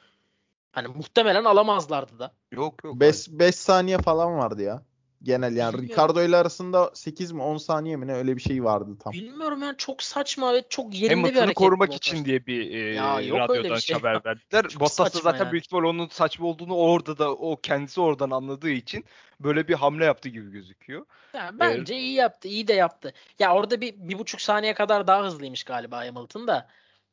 [0.71, 2.31] Hani muhtemelen alamazlardı da.
[2.51, 2.99] Yok yok.
[2.99, 4.83] 5 5 saniye falan vardı ya.
[5.23, 6.03] Genel yani Bilmiyorum.
[6.03, 9.13] Ricardo ile arasında 8 mi 10 saniye mi ne öyle bir şey vardı tam.
[9.13, 11.57] Bilmiyorum yani çok saçma ve çok yerinde bir Hamilton'ı hareket.
[11.57, 14.65] korumak için diye bir e, Ya yok radyodan bir şey haber verdiler.
[14.79, 15.51] Bottas da zaten ya.
[15.51, 19.05] büyük ihtimal onun saçma olduğunu orada da o kendisi oradan anladığı için
[19.39, 21.05] böyle bir hamle yaptı gibi gözüküyor.
[21.33, 22.47] Ya bence iyi yaptı.
[22.47, 23.13] iyi de yaptı.
[23.39, 26.69] Ya orada bir, bir buçuk saniye kadar daha hızlıymış galiba Hamilton da.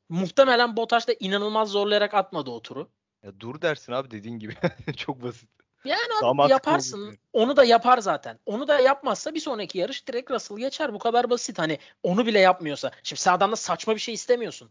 [0.08, 2.90] Muhtemelen Bottas da inanılmaz zorlayarak atmadı o turu.
[3.22, 4.54] Ya dur dersin abi dediğin gibi.
[4.96, 5.50] Çok basit.
[5.84, 7.02] Yani abi mantıklı yaparsın.
[7.02, 7.14] olur.
[7.32, 8.38] Onu da yapar zaten.
[8.46, 10.94] Onu da yapmazsa bir sonraki yarış direkt Russell geçer.
[10.94, 11.58] Bu kadar basit.
[11.58, 12.90] Hani onu bile yapmıyorsa.
[13.02, 14.70] Şimdi sen adamda saçma bir şey istemiyorsun.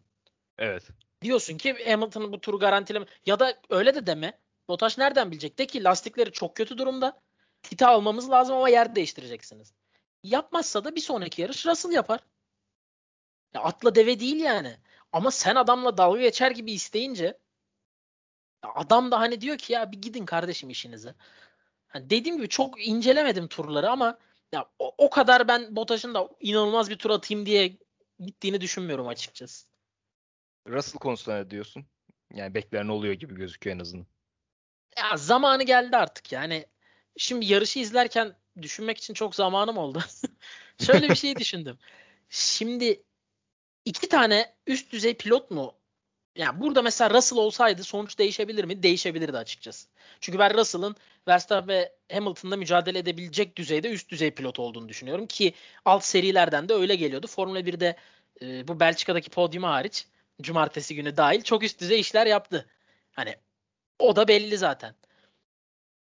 [0.58, 0.84] Evet.
[1.22, 3.06] Diyorsun ki Hamilton'ın bu turu garantileme.
[3.26, 4.40] Ya da öyle de deme.
[4.68, 5.60] Bottas nereden bilecek?
[5.60, 7.22] De ki lastikleri çok kötü durumda.
[7.64, 9.74] Titi almamız lazım ama yer değiştireceksiniz.
[10.24, 12.20] Yapmazsa da bir sonraki yarış Russell yapar.
[13.54, 14.78] Ya atla deve değil yani.
[15.12, 17.38] Ama sen adamla dalga geçer gibi isteyince
[18.76, 21.16] adam da hani diyor ki ya bir gidin kardeşim işinize.
[21.88, 24.18] Hani dediğim gibi çok incelemedim turları ama
[24.52, 27.78] ya o, o kadar ben Bottas'ın da inanılmaz bir tur atayım diye
[28.20, 29.68] gittiğini düşünmüyorum açıkçası.
[30.68, 31.86] Russell konusunda ne diyorsun?
[32.34, 34.08] Yani beklenen oluyor gibi gözüküyor en azından.
[34.98, 36.66] Ya zamanı geldi artık yani.
[37.18, 40.04] Şimdi yarışı izlerken düşünmek için çok zamanım oldu.
[40.86, 41.78] Şöyle bir şey düşündüm.
[42.30, 43.04] Şimdi
[43.86, 45.76] iki tane üst düzey pilot mu?
[46.36, 48.84] Yani burada mesela Russell olsaydı sonuç değişebilir mi?
[48.84, 49.88] Değişebilirdi açıkçası.
[50.20, 50.96] Çünkü ben Russell'ın
[51.28, 55.54] Verstappen ve Hamilton'la mücadele edebilecek düzeyde üst düzey pilot olduğunu düşünüyorum ki
[55.86, 57.28] alt serilerden de öyle geliyordu.
[57.28, 57.96] Formula 1'de
[58.42, 60.08] e, bu Belçika'daki podyumu hariç
[60.42, 62.66] cumartesi günü dahil çok üst düzey işler yaptı.
[63.12, 63.36] Hani
[64.00, 64.96] o da belli zaten.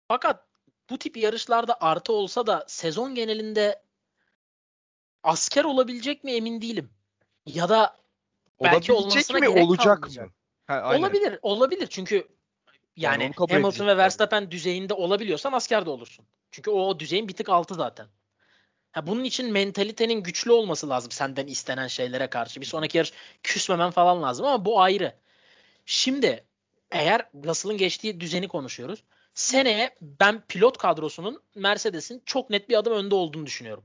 [0.08, 0.46] Fakat
[0.90, 3.82] bu tip yarışlarda artı olsa da sezon genelinde
[5.24, 6.90] asker olabilecek mi emin değilim.
[7.46, 8.05] Ya da
[8.64, 10.26] belki olmasına mi gerek olacak kalmayacak.
[10.26, 10.32] mı?
[10.68, 11.04] Ha, aynen.
[11.04, 11.88] Olabilir, olabilir.
[11.88, 12.16] Çünkü
[12.96, 13.98] Yani yani Hamilton edecek ve.
[13.98, 16.26] Verstappen düzeyinde olabiliyorsan asker de olursun.
[16.52, 18.08] Çünkü o, o düzeyin bir tık altı zaten.
[18.92, 22.62] Ha, bunun için mentalitenin güçlü olması lazım senden istenen şeylere karşı.
[22.62, 25.16] Bir sonraki yarış küsmemen falan lazım ama bu ayrı.
[25.86, 26.46] Şimdi
[26.92, 29.04] eğer Russell'ın geçtiği düzeni konuşuyoruz.
[29.34, 33.84] Seneye ben pilot kadrosunun Mercedes'in çok net bir adım önde olduğunu düşünüyorum.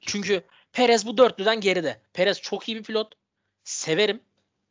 [0.00, 0.42] Çünkü
[0.72, 2.00] Perez bu dörtlüden geride.
[2.12, 3.14] Perez çok iyi bir pilot.
[3.66, 4.20] Severim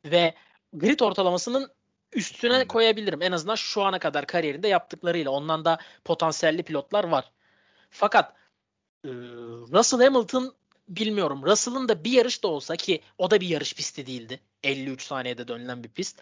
[0.06, 0.34] ve
[0.74, 1.72] grid ortalamasının
[2.14, 3.22] üstüne koyabilirim.
[3.22, 5.32] En azından şu ana kadar kariyerinde yaptıklarıyla.
[5.32, 7.32] Ondan da potansiyelli pilotlar var.
[7.90, 8.34] Fakat
[9.06, 9.10] e,
[9.74, 10.56] Russell Hamilton
[10.90, 11.44] bilmiyorum.
[11.44, 14.40] Russell'ın da bir yarış da olsa ki o da bir yarış pisti değildi.
[14.64, 16.22] 53 saniyede dönülen bir pist.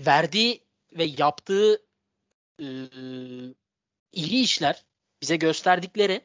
[0.00, 1.82] Verdiği ve yaptığı
[2.60, 2.66] e,
[4.12, 4.84] iyi işler
[5.22, 6.20] bize gösterdikleri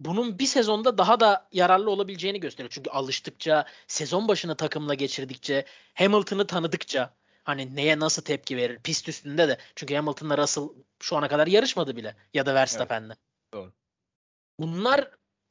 [0.00, 2.70] bunun bir sezonda daha da yararlı olabileceğini gösteriyor.
[2.70, 9.48] Çünkü alıştıkça, sezon başını takımla geçirdikçe, Hamilton'ı tanıdıkça hani neye nasıl tepki verir pist üstünde
[9.48, 9.58] de.
[9.76, 10.68] Çünkü Hamilton'la Russell
[11.00, 13.12] şu ana kadar yarışmadı bile ya da Verstappen'le.
[13.52, 13.72] Doğru.
[14.58, 15.10] Bunlar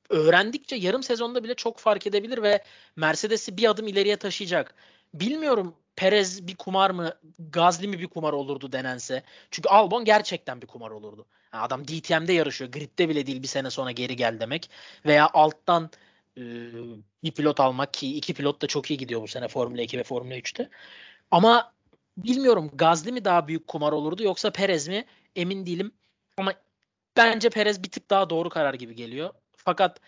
[0.10, 2.64] öğrendikçe yarım sezonda bile çok fark edebilir ve
[2.96, 4.76] Mercedes'i bir adım ileriye taşıyacak.
[5.20, 9.24] Bilmiyorum Perez bir kumar mı, Gazli mi bir kumar olurdu denense.
[9.52, 11.26] Çünkü Albon gerçekten bir kumar olurdu.
[11.54, 12.72] Yani adam DTM'de yarışıyor.
[12.72, 14.70] Grid'de bile değil bir sene sonra geri gel demek.
[15.06, 15.90] Veya alttan
[16.38, 16.42] e,
[17.24, 20.04] bir pilot almak ki iki pilot da çok iyi gidiyor bu sene Formula 2 ve
[20.04, 20.70] Formula 3'te.
[21.32, 21.74] Ama
[22.18, 25.06] bilmiyorum Gazli mi daha büyük kumar olurdu yoksa Perez mi
[25.36, 25.92] emin değilim.
[26.38, 26.54] Ama
[27.18, 29.34] bence Perez bir tık daha doğru karar gibi geliyor.
[29.58, 30.00] Fakat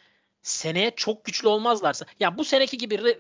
[0.47, 3.17] seneye çok güçlü olmazlarsa ya bu seneki gibi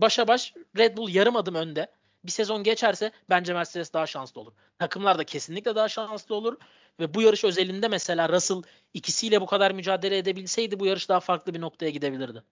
[0.00, 1.86] başa baş Red Bull yarım adım önde.
[2.24, 4.52] Bir sezon geçerse bence Mercedes daha şanslı olur.
[4.78, 6.56] Takımlar da kesinlikle daha şanslı olur
[7.00, 8.62] ve bu yarış özelinde mesela Russell
[8.94, 12.42] ikisiyle bu kadar mücadele edebilseydi bu yarış daha farklı bir noktaya gidebilirdi.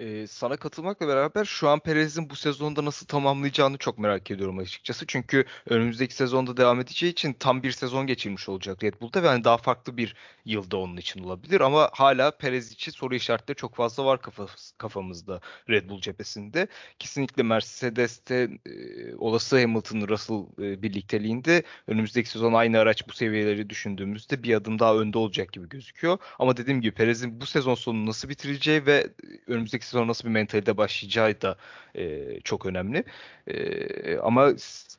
[0.00, 5.06] Ee, sana katılmakla beraber şu an Perez'in bu sezonda nasıl tamamlayacağını çok merak ediyorum açıkçası.
[5.06, 9.44] Çünkü önümüzdeki sezonda devam edeceği için tam bir sezon geçirmiş olacak Red Bull'da ve hani
[9.44, 11.60] daha farklı bir yılda onun için olabilir.
[11.60, 15.40] Ama hala Perez için soru işaretleri çok fazla var kafamız, kafamızda
[15.70, 16.68] Red Bull cephesinde.
[16.98, 24.42] Kesinlikle Mercedes'te e, olası Hamilton Russell e, birlikteliğinde önümüzdeki sezon aynı araç bu seviyeleri düşündüğümüzde
[24.42, 26.18] bir adım daha önde olacak gibi gözüküyor.
[26.38, 29.10] Ama dediğim gibi Perez'in bu sezon sonu nasıl bitireceği ve
[29.46, 31.56] önümüzdeki sezon nasıl bir mentalde başlayacağı da
[31.94, 33.04] e, çok önemli.
[33.46, 34.52] E, ama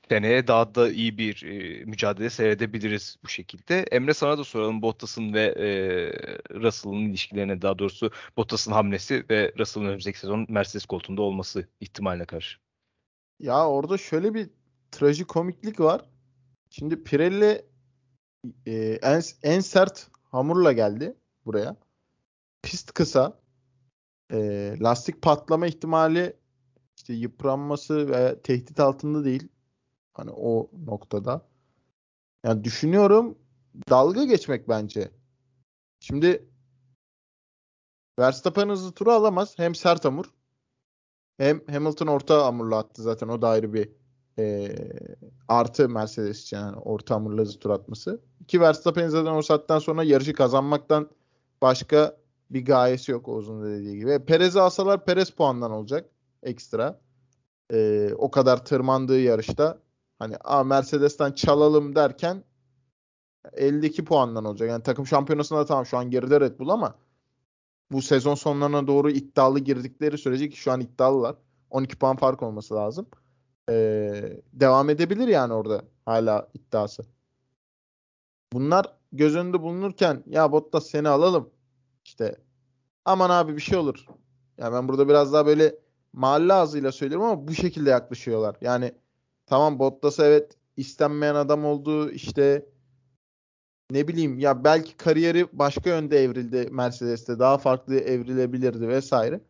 [0.09, 3.79] seneye daha da iyi bir e, mücadele seyredebiliriz bu şekilde.
[3.91, 5.67] Emre sana da soralım Bottas'ın ve e,
[6.59, 12.57] Russell'ın ilişkilerine daha doğrusu Bottas'ın hamlesi ve Russell'ın önümüzdeki sezon Mercedes koltuğunda olması ihtimaline karşı.
[13.39, 14.49] Ya orada şöyle bir
[14.91, 16.01] trajikomiklik var.
[16.69, 17.65] Şimdi Pirelli
[18.65, 21.15] e, en, en sert hamurla geldi
[21.45, 21.75] buraya.
[22.61, 23.40] Pist kısa.
[24.31, 26.37] E, lastik patlama ihtimali
[26.97, 29.47] işte yıpranması ve tehdit altında değil.
[30.13, 31.47] Hani o noktada.
[32.45, 33.37] Yani düşünüyorum
[33.89, 35.11] dalga geçmek bence.
[35.99, 36.49] Şimdi
[38.19, 39.53] Verstappen hızlı turu alamaz.
[39.57, 40.25] Hem sert hamur
[41.37, 43.27] hem Hamilton orta hamurla attı zaten.
[43.27, 43.89] O da ayrı bir
[44.39, 44.75] e,
[45.47, 48.21] artı Mercedes için yani orta hamurla hızlı tur atması.
[48.47, 51.09] Ki Verstappen zaten o saatten sonra yarışı kazanmaktan
[51.61, 52.20] başka
[52.53, 54.25] bir gayesi yok Oğuz'un dediği gibi.
[54.25, 56.09] Perez'i alsalar Perez puandan olacak
[56.43, 56.99] ekstra.
[57.73, 59.79] E, o kadar tırmandığı yarışta
[60.19, 62.43] hani A Mercedes'ten çalalım derken
[63.53, 64.69] 52 puandan olacak.
[64.69, 66.95] Yani takım şampiyonasında tamam şu an geride Red Bull ama
[67.91, 71.35] bu sezon sonlarına doğru iddialı girdikleri sürece ki şu an iddialılar.
[71.69, 73.07] 12 puan fark olması lazım.
[73.69, 77.03] Ee, devam edebilir yani orada hala iddiası.
[78.53, 81.49] Bunlar göz önünde bulunurken ya Bottas seni alalım.
[82.11, 82.35] İşte
[83.05, 84.05] aman abi bir şey olur.
[84.07, 84.15] Ya
[84.57, 85.75] yani ben burada biraz daha böyle
[86.13, 88.55] mahalle ağzıyla söylüyorum ama bu şekilde yaklaşıyorlar.
[88.61, 88.91] Yani
[89.45, 92.11] tamam Bottas evet istenmeyen adam oldu.
[92.11, 92.65] İşte
[93.91, 97.39] ne bileyim ya belki kariyeri başka yönde evrildi Mercedes'te.
[97.39, 99.41] Daha farklı evrilebilirdi vesaire.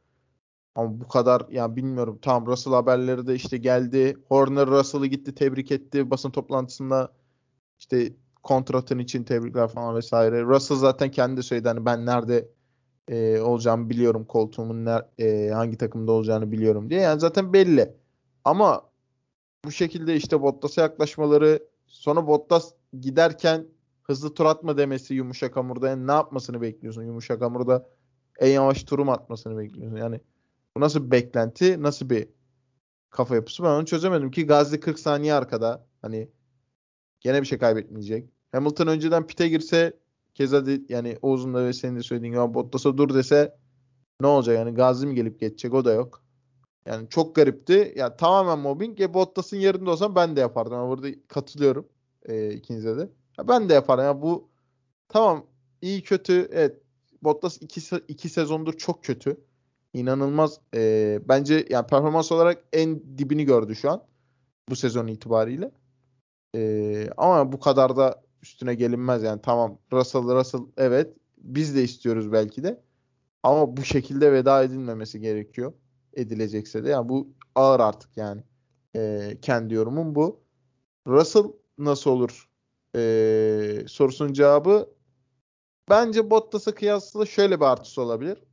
[0.76, 2.20] Ama bu kadar ya bilmiyorum.
[2.22, 4.18] Tam Russell haberleri de işte geldi.
[4.30, 7.14] Horner Russell'ı gitti tebrik etti basın toplantısında.
[7.80, 8.14] işte
[8.44, 10.44] kontratın için tebrikler falan vesaire.
[10.44, 12.50] Russell zaten kendi söyledi hani ben nerede
[13.08, 14.26] e, olacağımı biliyorum.
[14.26, 17.02] Koltuğumun ner, e, hangi takımda olacağını biliyorum diye.
[17.02, 17.94] Yani zaten belli.
[18.46, 18.92] Ama
[19.66, 22.72] bu şekilde işte Bottas'a yaklaşmaları sonra Bottas
[23.02, 23.68] giderken
[24.04, 27.90] hızlı tur atma demesi yumuşak hamurda yani ne yapmasını bekliyorsun yumuşak hamurda
[28.40, 29.98] en yavaş turum atmasını bekliyorsun.
[29.98, 30.22] Yani
[30.78, 32.28] bu nasıl bir beklenti nasıl bir
[33.10, 36.30] kafa yapısı ben onu çözemedim ki Gazli 40 saniye arkada hani
[37.22, 38.30] gene bir şey kaybetmeyecek.
[38.52, 39.94] Hamilton önceden pite girse
[40.34, 43.56] keza de, yani Oğuz'un da ve senin de söylediğin gibi Bottas'a dur dese
[44.22, 46.24] ne olacak yani Gazi mi gelip geçecek o da yok.
[46.86, 47.74] Yani çok garipti.
[47.74, 49.00] Ya yani tamamen mobbing.
[49.00, 50.74] Ya Bottas'ın yerinde olsam ben de yapardım.
[50.74, 51.88] Ama burada katılıyorum
[52.26, 53.10] e, ikinize de.
[53.38, 54.04] Ya ben de yaparım.
[54.04, 54.50] Ya bu
[55.10, 55.46] tamam
[55.82, 56.82] iyi kötü evet
[57.24, 59.38] Bottas iki, iki sezondur çok kötü.
[59.94, 60.60] İnanılmaz.
[60.76, 64.04] E, bence yani performans olarak en dibini gördü şu an.
[64.70, 65.72] Bu sezon itibariyle.
[66.56, 69.42] E, ama bu kadar da üstüne gelinmez yani.
[69.42, 72.82] Tamam Russell Russell evet biz de istiyoruz belki de.
[73.44, 75.74] Ama bu şekilde veda edilmemesi gerekiyor.
[76.14, 76.90] Edilecekse de.
[76.90, 78.44] Yani bu ağır artık yani.
[78.96, 80.42] E, kendi yorumum bu.
[81.08, 81.44] Russell
[81.78, 82.50] nasıl olur
[82.96, 84.90] e, sorusunun cevabı
[85.90, 88.44] bence Bottas'a kıyasla şöyle bir artısı olabilir.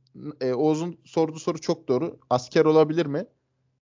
[0.41, 2.19] E, Oğuz'un sorduğu soru çok doğru.
[2.29, 3.25] Asker olabilir mi?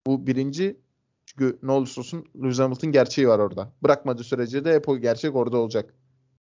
[0.08, 0.85] Bu birinci.
[1.26, 3.72] Çünkü ne olursa olsun Lewis Hamilton gerçeği var orada.
[3.84, 5.94] Bırakmadığı sürece de hep o gerçek orada olacak.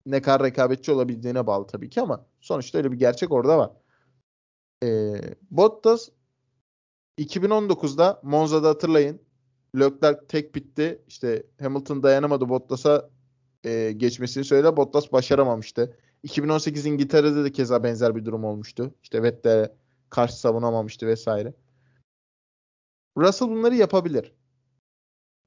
[0.06, 3.72] Ne kadar rekabetçi olabildiğine bağlı tabii ki ama sonuçta öyle bir gerçek orada var.
[4.84, 5.14] E,
[5.52, 6.10] Bottas
[7.20, 9.22] 2019'da Monza'da hatırlayın.
[9.80, 11.02] Leclerc tek bitti.
[11.08, 13.10] İşte Hamilton dayanamadı Bottas'a
[13.64, 14.78] e, geçmesini söyledi.
[14.78, 15.98] Bottas başaramamıştı.
[16.24, 18.96] 2018 İngiltere'de de keza benzer bir durum olmuştu.
[19.04, 19.76] İşte Vettel'e
[20.10, 21.54] karşı savunamamıştı vesaire.
[23.18, 24.34] Russell bunları yapabilir.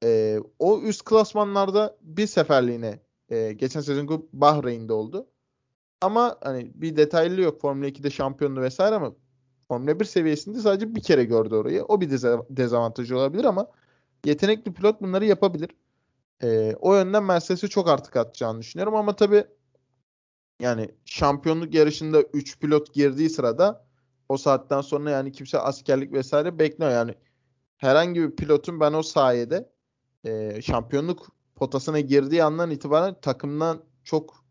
[0.05, 2.99] E, o üst klasmanlarda bir seferliğine
[3.29, 5.27] e, geçen sezon Bahreyn'de oldu.
[6.01, 7.61] Ama hani bir detaylı yok.
[7.61, 9.15] Formula 2'de şampiyonlu vesaire ama
[9.67, 11.83] Formula 1 seviyesinde sadece bir kere gördü orayı.
[11.83, 12.09] O bir
[12.49, 13.67] dezavantajı olabilir ama
[14.25, 15.69] yetenekli pilot bunları yapabilir.
[16.43, 19.45] E, o yönden Mercedes'e çok artık atacağını düşünüyorum ama tabii
[20.59, 23.85] yani şampiyonluk yarışında 3 pilot girdiği sırada
[24.29, 26.91] o saatten sonra yani kimse askerlik vesaire bekliyor.
[26.91, 27.15] Yani
[27.77, 29.74] herhangi bir pilotun ben o sayede
[30.25, 34.45] e, şampiyonluk potasına girdiği andan itibaren takımdan çok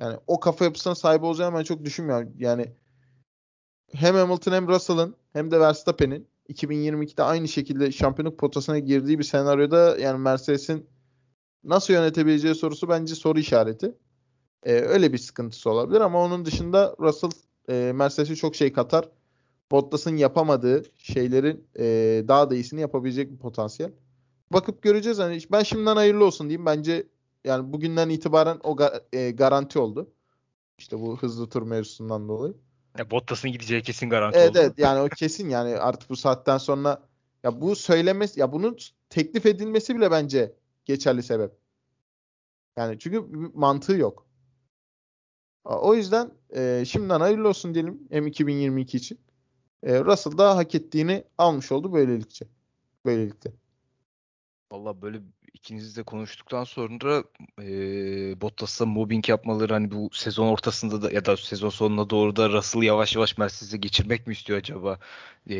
[0.00, 2.32] yani o kafa yapısına sahip olacağını ben çok düşünmüyorum.
[2.38, 2.72] Yani
[3.92, 9.98] hem Hamilton hem Russell'ın hem de Verstappen'in 2022'de aynı şekilde şampiyonluk potasına girdiği bir senaryoda
[9.98, 10.86] yani Mercedes'in
[11.64, 13.94] nasıl yönetebileceği sorusu bence soru işareti.
[14.62, 17.30] Ee, öyle bir sıkıntısı olabilir ama onun dışında Russell
[17.68, 19.08] e, Mercedes'e çok şey katar.
[19.70, 21.84] Bottas'ın yapamadığı şeylerin e,
[22.28, 23.92] daha da iyisini yapabilecek bir potansiyel.
[24.52, 25.18] Bakıp göreceğiz.
[25.18, 26.66] Hani ben şimdiden hayırlı olsun diyeyim.
[26.66, 27.06] Bence
[27.44, 30.10] yani bugünden itibaren o ga- e, garanti oldu.
[30.78, 32.54] İşte bu hızlı tur mevzusundan dolayı.
[32.98, 34.58] Ya Bottas'ın gideceği kesin garanti evet, oldu.
[34.58, 37.02] Evet yani o kesin yani artık bu saatten sonra
[37.42, 38.76] ya bu söylemesi ya bunun
[39.10, 41.52] teklif edilmesi bile bence geçerli sebep.
[42.76, 43.24] Yani çünkü
[43.54, 44.26] mantığı yok.
[45.64, 49.18] O yüzden e, şimdiden hayırlı olsun diyelim hem 2022 için.
[49.82, 52.46] E, Russell da hak ettiğini almış oldu böylelikle.
[53.06, 53.52] Böylelikle.
[54.72, 55.20] Valla böyle
[55.54, 57.24] ikinizle konuştuktan sonra
[57.60, 62.48] e, Bottas'a mobbing yapmaları hani bu sezon ortasında da ya da sezon sonuna doğru da
[62.50, 64.98] Russell'ı yavaş yavaş Mercedes'e geçirmek mi istiyor acaba
[65.50, 65.56] e,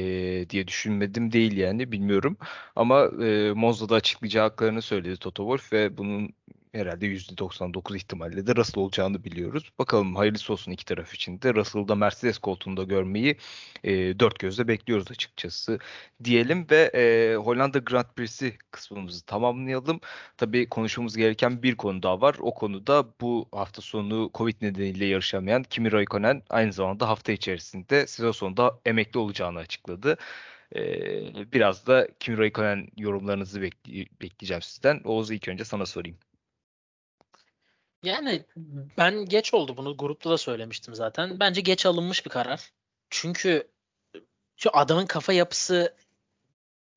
[0.51, 2.37] diye düşünmedim değil yani bilmiyorum.
[2.77, 6.35] Ama e, Monza'da açıklayacağı haklarını söyledi Toto Wolff ve bunun
[6.79, 9.70] herhalde %99 ihtimalle de Russell olacağını biliyoruz.
[9.79, 11.55] Bakalım hayırlısı olsun iki taraf için de.
[11.55, 13.37] Russell'da Mercedes koltuğunda görmeyi
[13.85, 15.79] e, dört gözle bekliyoruz açıkçası
[16.24, 20.01] diyelim ve e, Hollanda Grand Prix'si kısmımızı tamamlayalım.
[20.37, 22.37] Tabii konuşmamız gereken bir konu daha var.
[22.41, 28.33] O konuda bu hafta sonu Covid nedeniyle yarışamayan Kimi Raikkonen aynı zamanda hafta içerisinde sezon
[28.33, 30.16] sonunda emekli olacağını açıkladı.
[30.76, 35.01] Ee, biraz da Kimi Raikkonen yorumlarınızı bekle- bekleyeceğim sizden.
[35.05, 36.18] Oğuz ilk önce sana sorayım.
[38.03, 38.45] Yani
[38.99, 41.41] ben geç oldu bunu grupta da söylemiştim zaten.
[41.41, 42.73] Bence geç alınmış bir karar.
[43.11, 43.69] Çünkü
[44.57, 45.95] şu adamın kafa yapısı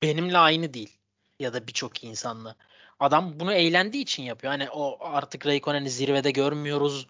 [0.02, 0.97] benimle aynı değil.
[1.39, 2.56] Ya da birçok insanla.
[2.99, 4.52] Adam bunu eğlendiği için yapıyor.
[4.54, 7.08] Hani o artık Raikkonen'i zirvede görmüyoruz.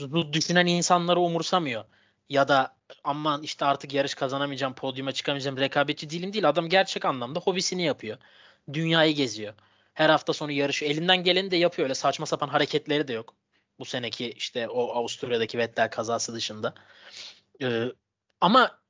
[0.00, 1.84] Bu düşünen insanları umursamıyor.
[2.28, 6.48] Ya da aman işte artık yarış kazanamayacağım, podyuma çıkamayacağım, rekabetçi değilim değil.
[6.48, 8.18] Adam gerçek anlamda hobisini yapıyor.
[8.72, 9.54] Dünyayı geziyor.
[9.94, 10.84] Her hafta sonu yarışı.
[10.84, 11.86] Elinden geleni de yapıyor.
[11.86, 13.34] Öyle saçma sapan hareketleri de yok.
[13.78, 16.74] Bu seneki işte o Avusturya'daki Vettel kazası dışında.
[17.62, 17.84] Ee,
[18.40, 18.80] ama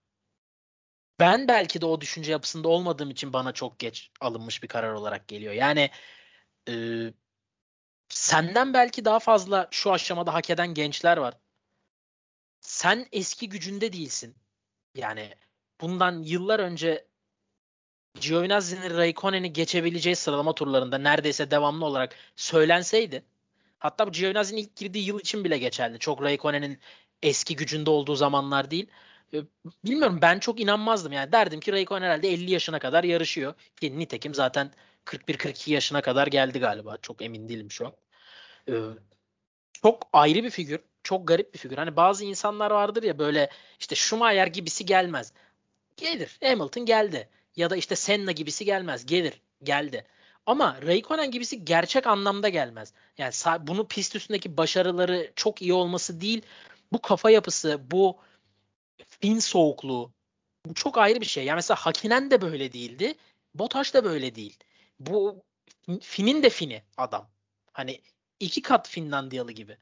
[1.20, 5.28] ben belki de o düşünce yapısında olmadığım için bana çok geç alınmış bir karar olarak
[5.28, 5.54] geliyor.
[5.54, 5.90] Yani
[6.68, 6.74] e,
[8.08, 11.34] senden belki daha fazla şu aşamada hak eden gençler var.
[12.60, 14.36] Sen eski gücünde değilsin.
[14.94, 15.34] Yani
[15.80, 17.08] bundan yıllar önce
[18.20, 23.22] Giovinazzi'nin Raikkonen'i geçebileceği sıralama turlarında neredeyse devamlı olarak söylenseydi
[23.78, 25.98] hatta bu Giovinazzi'nin ilk girdiği yıl için bile geçerli.
[25.98, 26.78] Çok Raikkonen'in
[27.22, 28.86] eski gücünde olduğu zamanlar değil.
[29.34, 29.38] Ee,
[29.84, 34.34] bilmiyorum ben çok inanmazdım yani derdim ki Raikkonen herhalde 50 yaşına kadar yarışıyor ki nitekim
[34.34, 34.70] zaten
[35.04, 37.92] 41-42 yaşına kadar geldi galiba çok emin değilim şu an.
[38.68, 38.74] Ee,
[39.82, 41.76] çok ayrı bir figür çok garip bir figür.
[41.76, 43.50] Hani bazı insanlar vardır ya böyle
[43.80, 45.32] işte Schumacher gibisi gelmez.
[45.96, 46.38] Gelir.
[46.44, 47.28] Hamilton geldi.
[47.56, 49.06] Ya da işte Senna gibisi gelmez.
[49.06, 49.40] Gelir.
[49.62, 50.06] Geldi.
[50.46, 52.92] Ama Raikkonen gibisi gerçek anlamda gelmez.
[53.18, 53.32] Yani
[53.66, 56.42] bunu pist üstündeki başarıları çok iyi olması değil.
[56.92, 58.16] Bu kafa yapısı, bu
[59.20, 60.12] fin soğukluğu
[60.66, 61.44] bu çok ayrı bir şey.
[61.44, 63.14] Yani mesela Hakinen de böyle değildi.
[63.54, 64.58] Botaş da böyle değil.
[65.00, 65.42] Bu
[66.00, 67.30] Fin'in de Fin'i adam.
[67.72, 68.00] Hani
[68.40, 69.76] iki kat Finlandiyalı gibi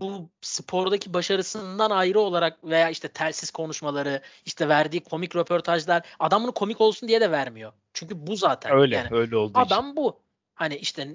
[0.00, 6.52] bu spordaki başarısından ayrı olarak veya işte telsiz konuşmaları, işte verdiği komik röportajlar adam bunu
[6.52, 7.72] komik olsun diye de vermiyor.
[7.94, 8.72] Çünkü bu zaten.
[8.72, 9.52] Öyle, yani, öyle oldu.
[9.54, 9.96] Adam için.
[9.96, 10.20] bu.
[10.54, 11.08] Hani işte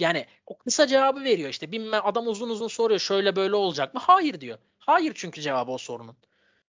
[0.00, 1.72] yani o kısa cevabı veriyor işte.
[1.72, 4.00] Bilmem adam uzun uzun soruyor şöyle böyle olacak mı?
[4.04, 4.58] Hayır diyor.
[4.78, 6.16] Hayır çünkü cevabı o sorunun.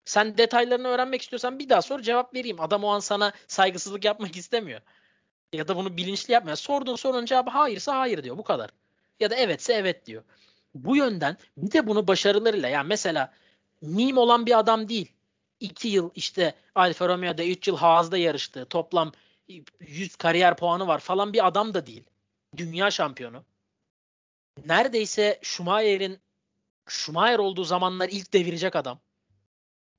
[0.04, 2.60] Sen detaylarını öğrenmek istiyorsan bir daha sor cevap vereyim.
[2.60, 4.80] Adam o an sana saygısızlık yapmak istemiyor.
[5.52, 6.56] Ya da bunu bilinçli yapmıyor.
[6.56, 8.38] Sorduğun sorunun cevabı hayırsa hayır diyor.
[8.38, 8.70] Bu kadar.
[9.20, 10.22] Ya da evetse evet diyor
[10.74, 13.32] bu yönden bir de bunu başarılarıyla yani mesela
[13.82, 15.12] meme olan bir adam değil.
[15.60, 18.66] 2 yıl işte Alfa Romeo'da 3 yıl Haas'da yarıştı.
[18.66, 19.12] Toplam
[19.80, 22.04] 100 kariyer puanı var falan bir adam da değil.
[22.56, 23.44] Dünya şampiyonu.
[24.66, 26.18] Neredeyse Schumacher'in
[26.88, 29.00] Schumacher olduğu zamanlar ilk devirecek adam.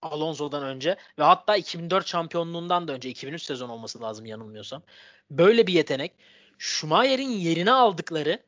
[0.02, 4.84] Alonso'dan önce ve hatta 2004 şampiyonluğundan da önce 2003 sezon olması lazım yanılmıyorsam.
[5.32, 6.12] Böyle bir yetenek.
[6.58, 8.44] Schumacher'in yerine aldıkları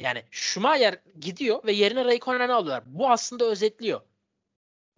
[0.00, 2.84] yani Schumacher gidiyor ve yerine Raikkonen'i alıyorlar.
[2.86, 4.00] Bu aslında özetliyor.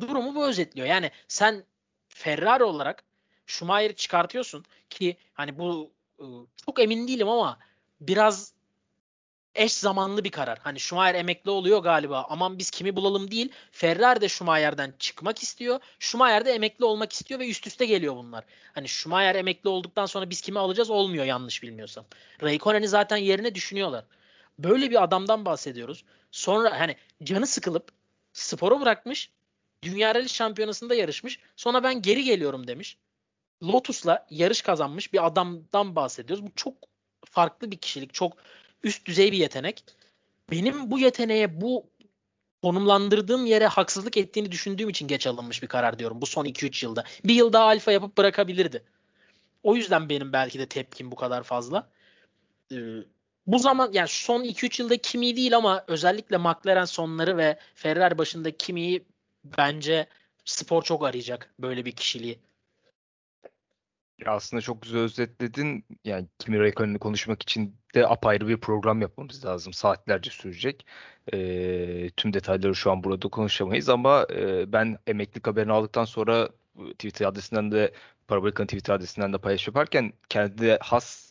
[0.01, 0.89] Durumu bu özetliyor.
[0.89, 1.65] Yani sen
[2.09, 3.05] Ferrari olarak
[3.47, 7.59] Schumacher'i çıkartıyorsun ki hani bu ıı, çok emin değilim ama
[8.01, 8.55] biraz
[9.55, 10.59] eş zamanlı bir karar.
[10.59, 12.27] Hani Schumacher emekli oluyor galiba.
[12.29, 13.53] Aman biz kimi bulalım değil.
[13.73, 15.81] Ferrari de Schumacher'den çıkmak istiyor.
[15.99, 18.45] Schumacher de emekli olmak istiyor ve üst üste geliyor bunlar.
[18.75, 22.05] Hani Schumacher emekli olduktan sonra biz kimi alacağız olmuyor yanlış bilmiyorsam.
[22.43, 24.05] Raikkonen'i zaten yerine düşünüyorlar.
[24.65, 26.05] Böyle bir adamdan bahsediyoruz.
[26.31, 27.93] Sonra hani canı sıkılıp
[28.33, 29.31] sporu bırakmış.
[29.83, 31.39] Dünya Rally Şampiyonası'nda yarışmış.
[31.57, 32.99] Sonra ben geri geliyorum demiş.
[33.63, 36.47] Lotus'la yarış kazanmış bir adamdan bahsediyoruz.
[36.47, 36.75] Bu çok
[37.25, 38.15] farklı bir kişilik.
[38.15, 38.33] Çok
[38.83, 39.85] üst düzey bir yetenek.
[40.51, 41.87] Benim bu yeteneğe bu
[42.63, 47.05] konumlandırdığım yere haksızlık ettiğini düşündüğüm için geç alınmış bir karar diyorum bu son 2-3 yılda.
[47.25, 48.85] Bir yıl daha alfa yapıp bırakabilirdi.
[49.63, 51.89] O yüzden benim belki de tepkim bu kadar fazla.
[52.73, 52.77] Ee,
[53.47, 58.57] bu zaman yani son 2-3 yılda Kimi değil ama özellikle McLaren sonları ve Ferrari başında
[58.57, 59.05] Kimi'yi
[59.59, 60.07] bence
[60.45, 62.39] spor çok arayacak böyle bir kişiliği.
[64.27, 65.85] Aslında çok güzel özetledin.
[66.05, 69.73] Yani Kimi Räikkönen'i konuşmak için de apayrı bir program yapmamız lazım.
[69.73, 70.87] Saatlerce sürecek.
[71.33, 76.49] E, tüm detayları şu an burada konuşamayız ama e, ben emeklilik haberini aldıktan sonra
[76.93, 77.93] Twitter adresinden de
[78.29, 81.30] Parabolika'nın Twitter adresinden de paylaş yaparken kendi has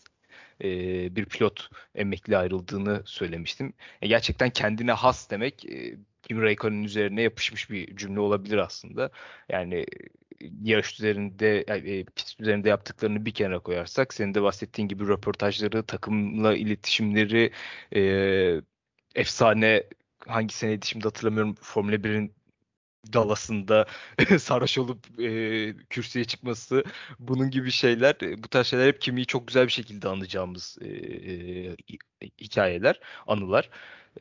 [0.63, 0.69] e,
[1.15, 3.73] bir pilot emekli ayrıldığını söylemiştim.
[4.01, 9.11] E, gerçekten kendine has demek e, Kimi Räikkönen'in üzerine yapışmış bir cümle olabilir aslında.
[9.49, 9.85] Yani
[10.61, 16.55] yarış üzerinde yani pist üzerinde yaptıklarını bir kenara koyarsak senin de bahsettiğin gibi röportajları, takımla
[16.55, 17.51] iletişimleri,
[17.95, 18.01] e,
[19.15, 19.83] efsane
[20.27, 22.38] hangi seneydi şimdi hatırlamıyorum Formula 1'in
[23.13, 23.85] Dallas'ında
[24.39, 26.83] sarhoş olup e, kürsüye çıkması
[27.19, 31.75] bunun gibi şeyler bu tarz şeyler hep kimiyi çok güzel bir şekilde anlayacağımız e, e,
[32.41, 33.69] hikayeler anılar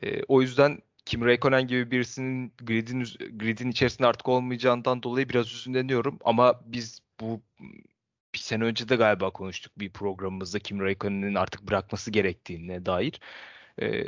[0.03, 3.03] e, o yüzden Kim Räikkönen gibi birisinin gridin
[3.37, 7.41] gridin içerisinde artık olmayacağından dolayı biraz üzünleniyorum ama biz bu
[8.33, 13.19] bir sene önce de galiba konuştuk bir programımızda Kim Räikkönen'in artık bırakması gerektiğine dair.
[13.81, 14.05] Ee,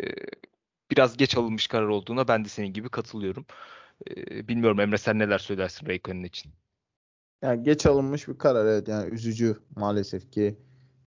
[0.91, 3.45] biraz geç alınmış karar olduğuna ben de senin gibi katılıyorum.
[4.09, 6.51] Ee, bilmiyorum Emre sen neler söylersin Räikkönen için?
[7.41, 10.57] Yani geç alınmış bir karar evet yani üzücü maalesef ki.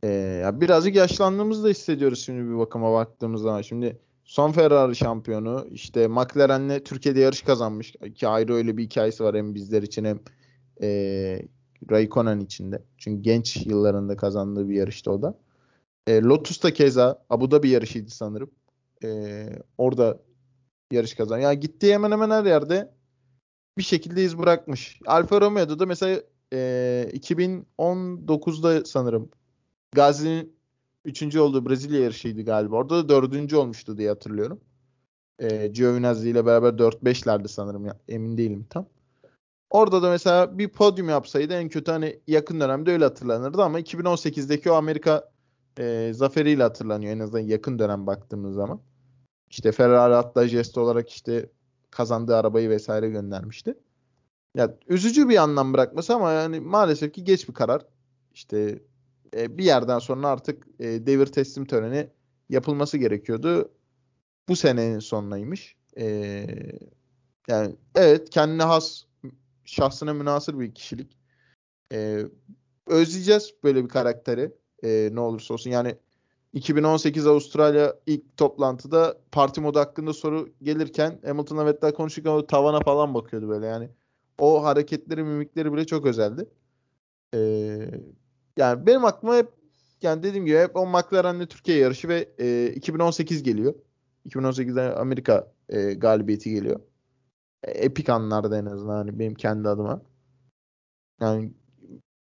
[0.03, 0.09] Ee,
[0.43, 3.63] ya birazcık yaşlandığımızı da hissediyoruz şimdi bir bakıma baktığımız zaman.
[3.63, 9.37] Şimdi son Ferrari şampiyonu işte McLaren'le Türkiye'de yarış kazanmış ki ayrı öyle bir hikayesi var
[9.37, 10.21] hem bizler için hem
[10.83, 10.89] e,
[11.91, 12.83] Raikkonen içinde.
[12.99, 15.39] Çünkü genç yıllarında kazandığı bir yarıştı o da.
[16.07, 18.51] E, Lotus da keza Abu Dhabi yarışıydı sanırım.
[19.05, 20.19] E, orada
[20.93, 21.39] yarış kazan.
[21.39, 22.95] Yani gittiği hemen hemen her yerde
[23.79, 25.01] bir şekilde iz bırakmış.
[25.07, 26.23] Alfa Romeo'da da mesela
[26.53, 29.31] e, 2019'da sanırım
[29.93, 30.57] Gazi'nin
[31.05, 32.77] üçüncü olduğu Brezilya yarışıydı galiba.
[32.77, 34.61] Orada da dördüncü olmuştu diye hatırlıyorum.
[35.39, 37.87] E, Giovinazzi ile beraber 4-5'lerdi sanırım.
[37.87, 38.87] Ya, emin değilim tam.
[39.71, 44.71] Orada da mesela bir podyum yapsaydı en kötü hani yakın dönemde öyle hatırlanırdı ama 2018'deki
[44.71, 45.31] o Amerika
[45.79, 48.81] e, zaferiyle hatırlanıyor en azından yakın dönem baktığımız zaman.
[49.53, 51.51] İşte Ferrari hatta jest olarak işte
[51.91, 53.75] kazandığı arabayı vesaire göndermişti.
[54.55, 57.87] Ya üzücü bir anlam bırakması ama yani maalesef ki geç bir karar.
[58.35, 58.83] İşte
[59.37, 62.11] e, bir yerden sonra artık e, devir teslim töreni
[62.49, 63.73] yapılması gerekiyordu.
[64.49, 65.77] Bu senenin sonunaymış.
[65.99, 66.07] E,
[67.49, 69.03] yani evet kendine has
[69.65, 71.19] şahsına münasır bir kişilik.
[71.93, 72.23] E,
[72.87, 74.53] özleyeceğiz böyle bir karakteri.
[74.85, 75.71] E, ne olursa olsun.
[75.71, 75.97] Yani
[76.53, 83.15] 2018 Avustralya ilk toplantıda parti modu hakkında soru gelirken Hamilton'la Vettel konuşurken o tavana falan
[83.15, 83.91] bakıyordu böyle yani.
[84.39, 86.49] O hareketleri, mimikleri bile çok özeldi.
[87.35, 87.91] Ee,
[88.57, 89.49] yani benim aklıma hep
[90.03, 93.75] yani dediğim gibi hep o McLaren'le Türkiye yarışı ve e, 2018 geliyor.
[94.29, 96.81] 2018'de Amerika e, galibiyeti geliyor.
[97.65, 100.03] E, epik anlarda en azından hani benim kendi adıma.
[101.21, 101.53] Yani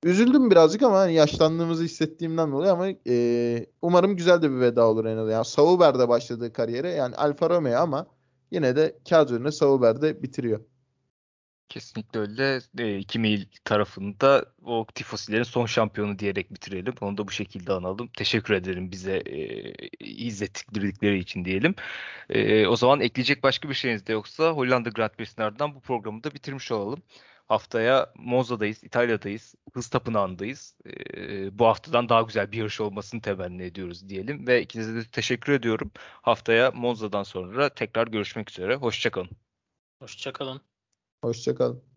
[0.05, 5.05] üzüldüm birazcık ama hani yaşlandığımızı hissettiğimden dolayı ama e, umarım güzel de bir veda olur
[5.05, 5.32] en azından.
[5.32, 8.07] Yani Sauber'de başladığı kariyere yani Alfa Romeo ama
[8.51, 10.61] yine de kağıt üzerinde Sauber'de bitiriyor.
[11.68, 12.61] Kesinlikle öyle.
[12.78, 16.94] E, Kimi tarafında o tifosilerin son şampiyonu diyerek bitirelim.
[17.01, 18.09] Onu da bu şekilde analım.
[18.09, 21.74] Teşekkür ederim bize e, izlettikleri için diyelim.
[22.30, 26.24] E, o zaman ekleyecek başka bir şeyiniz de yoksa Hollanda Grand Prix'sin ardından bu programı
[26.24, 27.03] da bitirmiş olalım.
[27.49, 30.74] Haftaya Monza'dayız, İtalya'dayız, Hız Tapınağı'ndayız.
[30.86, 34.47] Ee, bu haftadan daha güzel bir yarış olmasını temenni ediyoruz diyelim.
[34.47, 35.90] Ve ikinize de teşekkür ediyorum.
[36.22, 38.76] Haftaya Monza'dan sonra tekrar görüşmek üzere.
[38.76, 39.30] Hoşçakalın.
[40.01, 40.61] Hoşçakalın.
[41.22, 41.95] Hoşçakalın.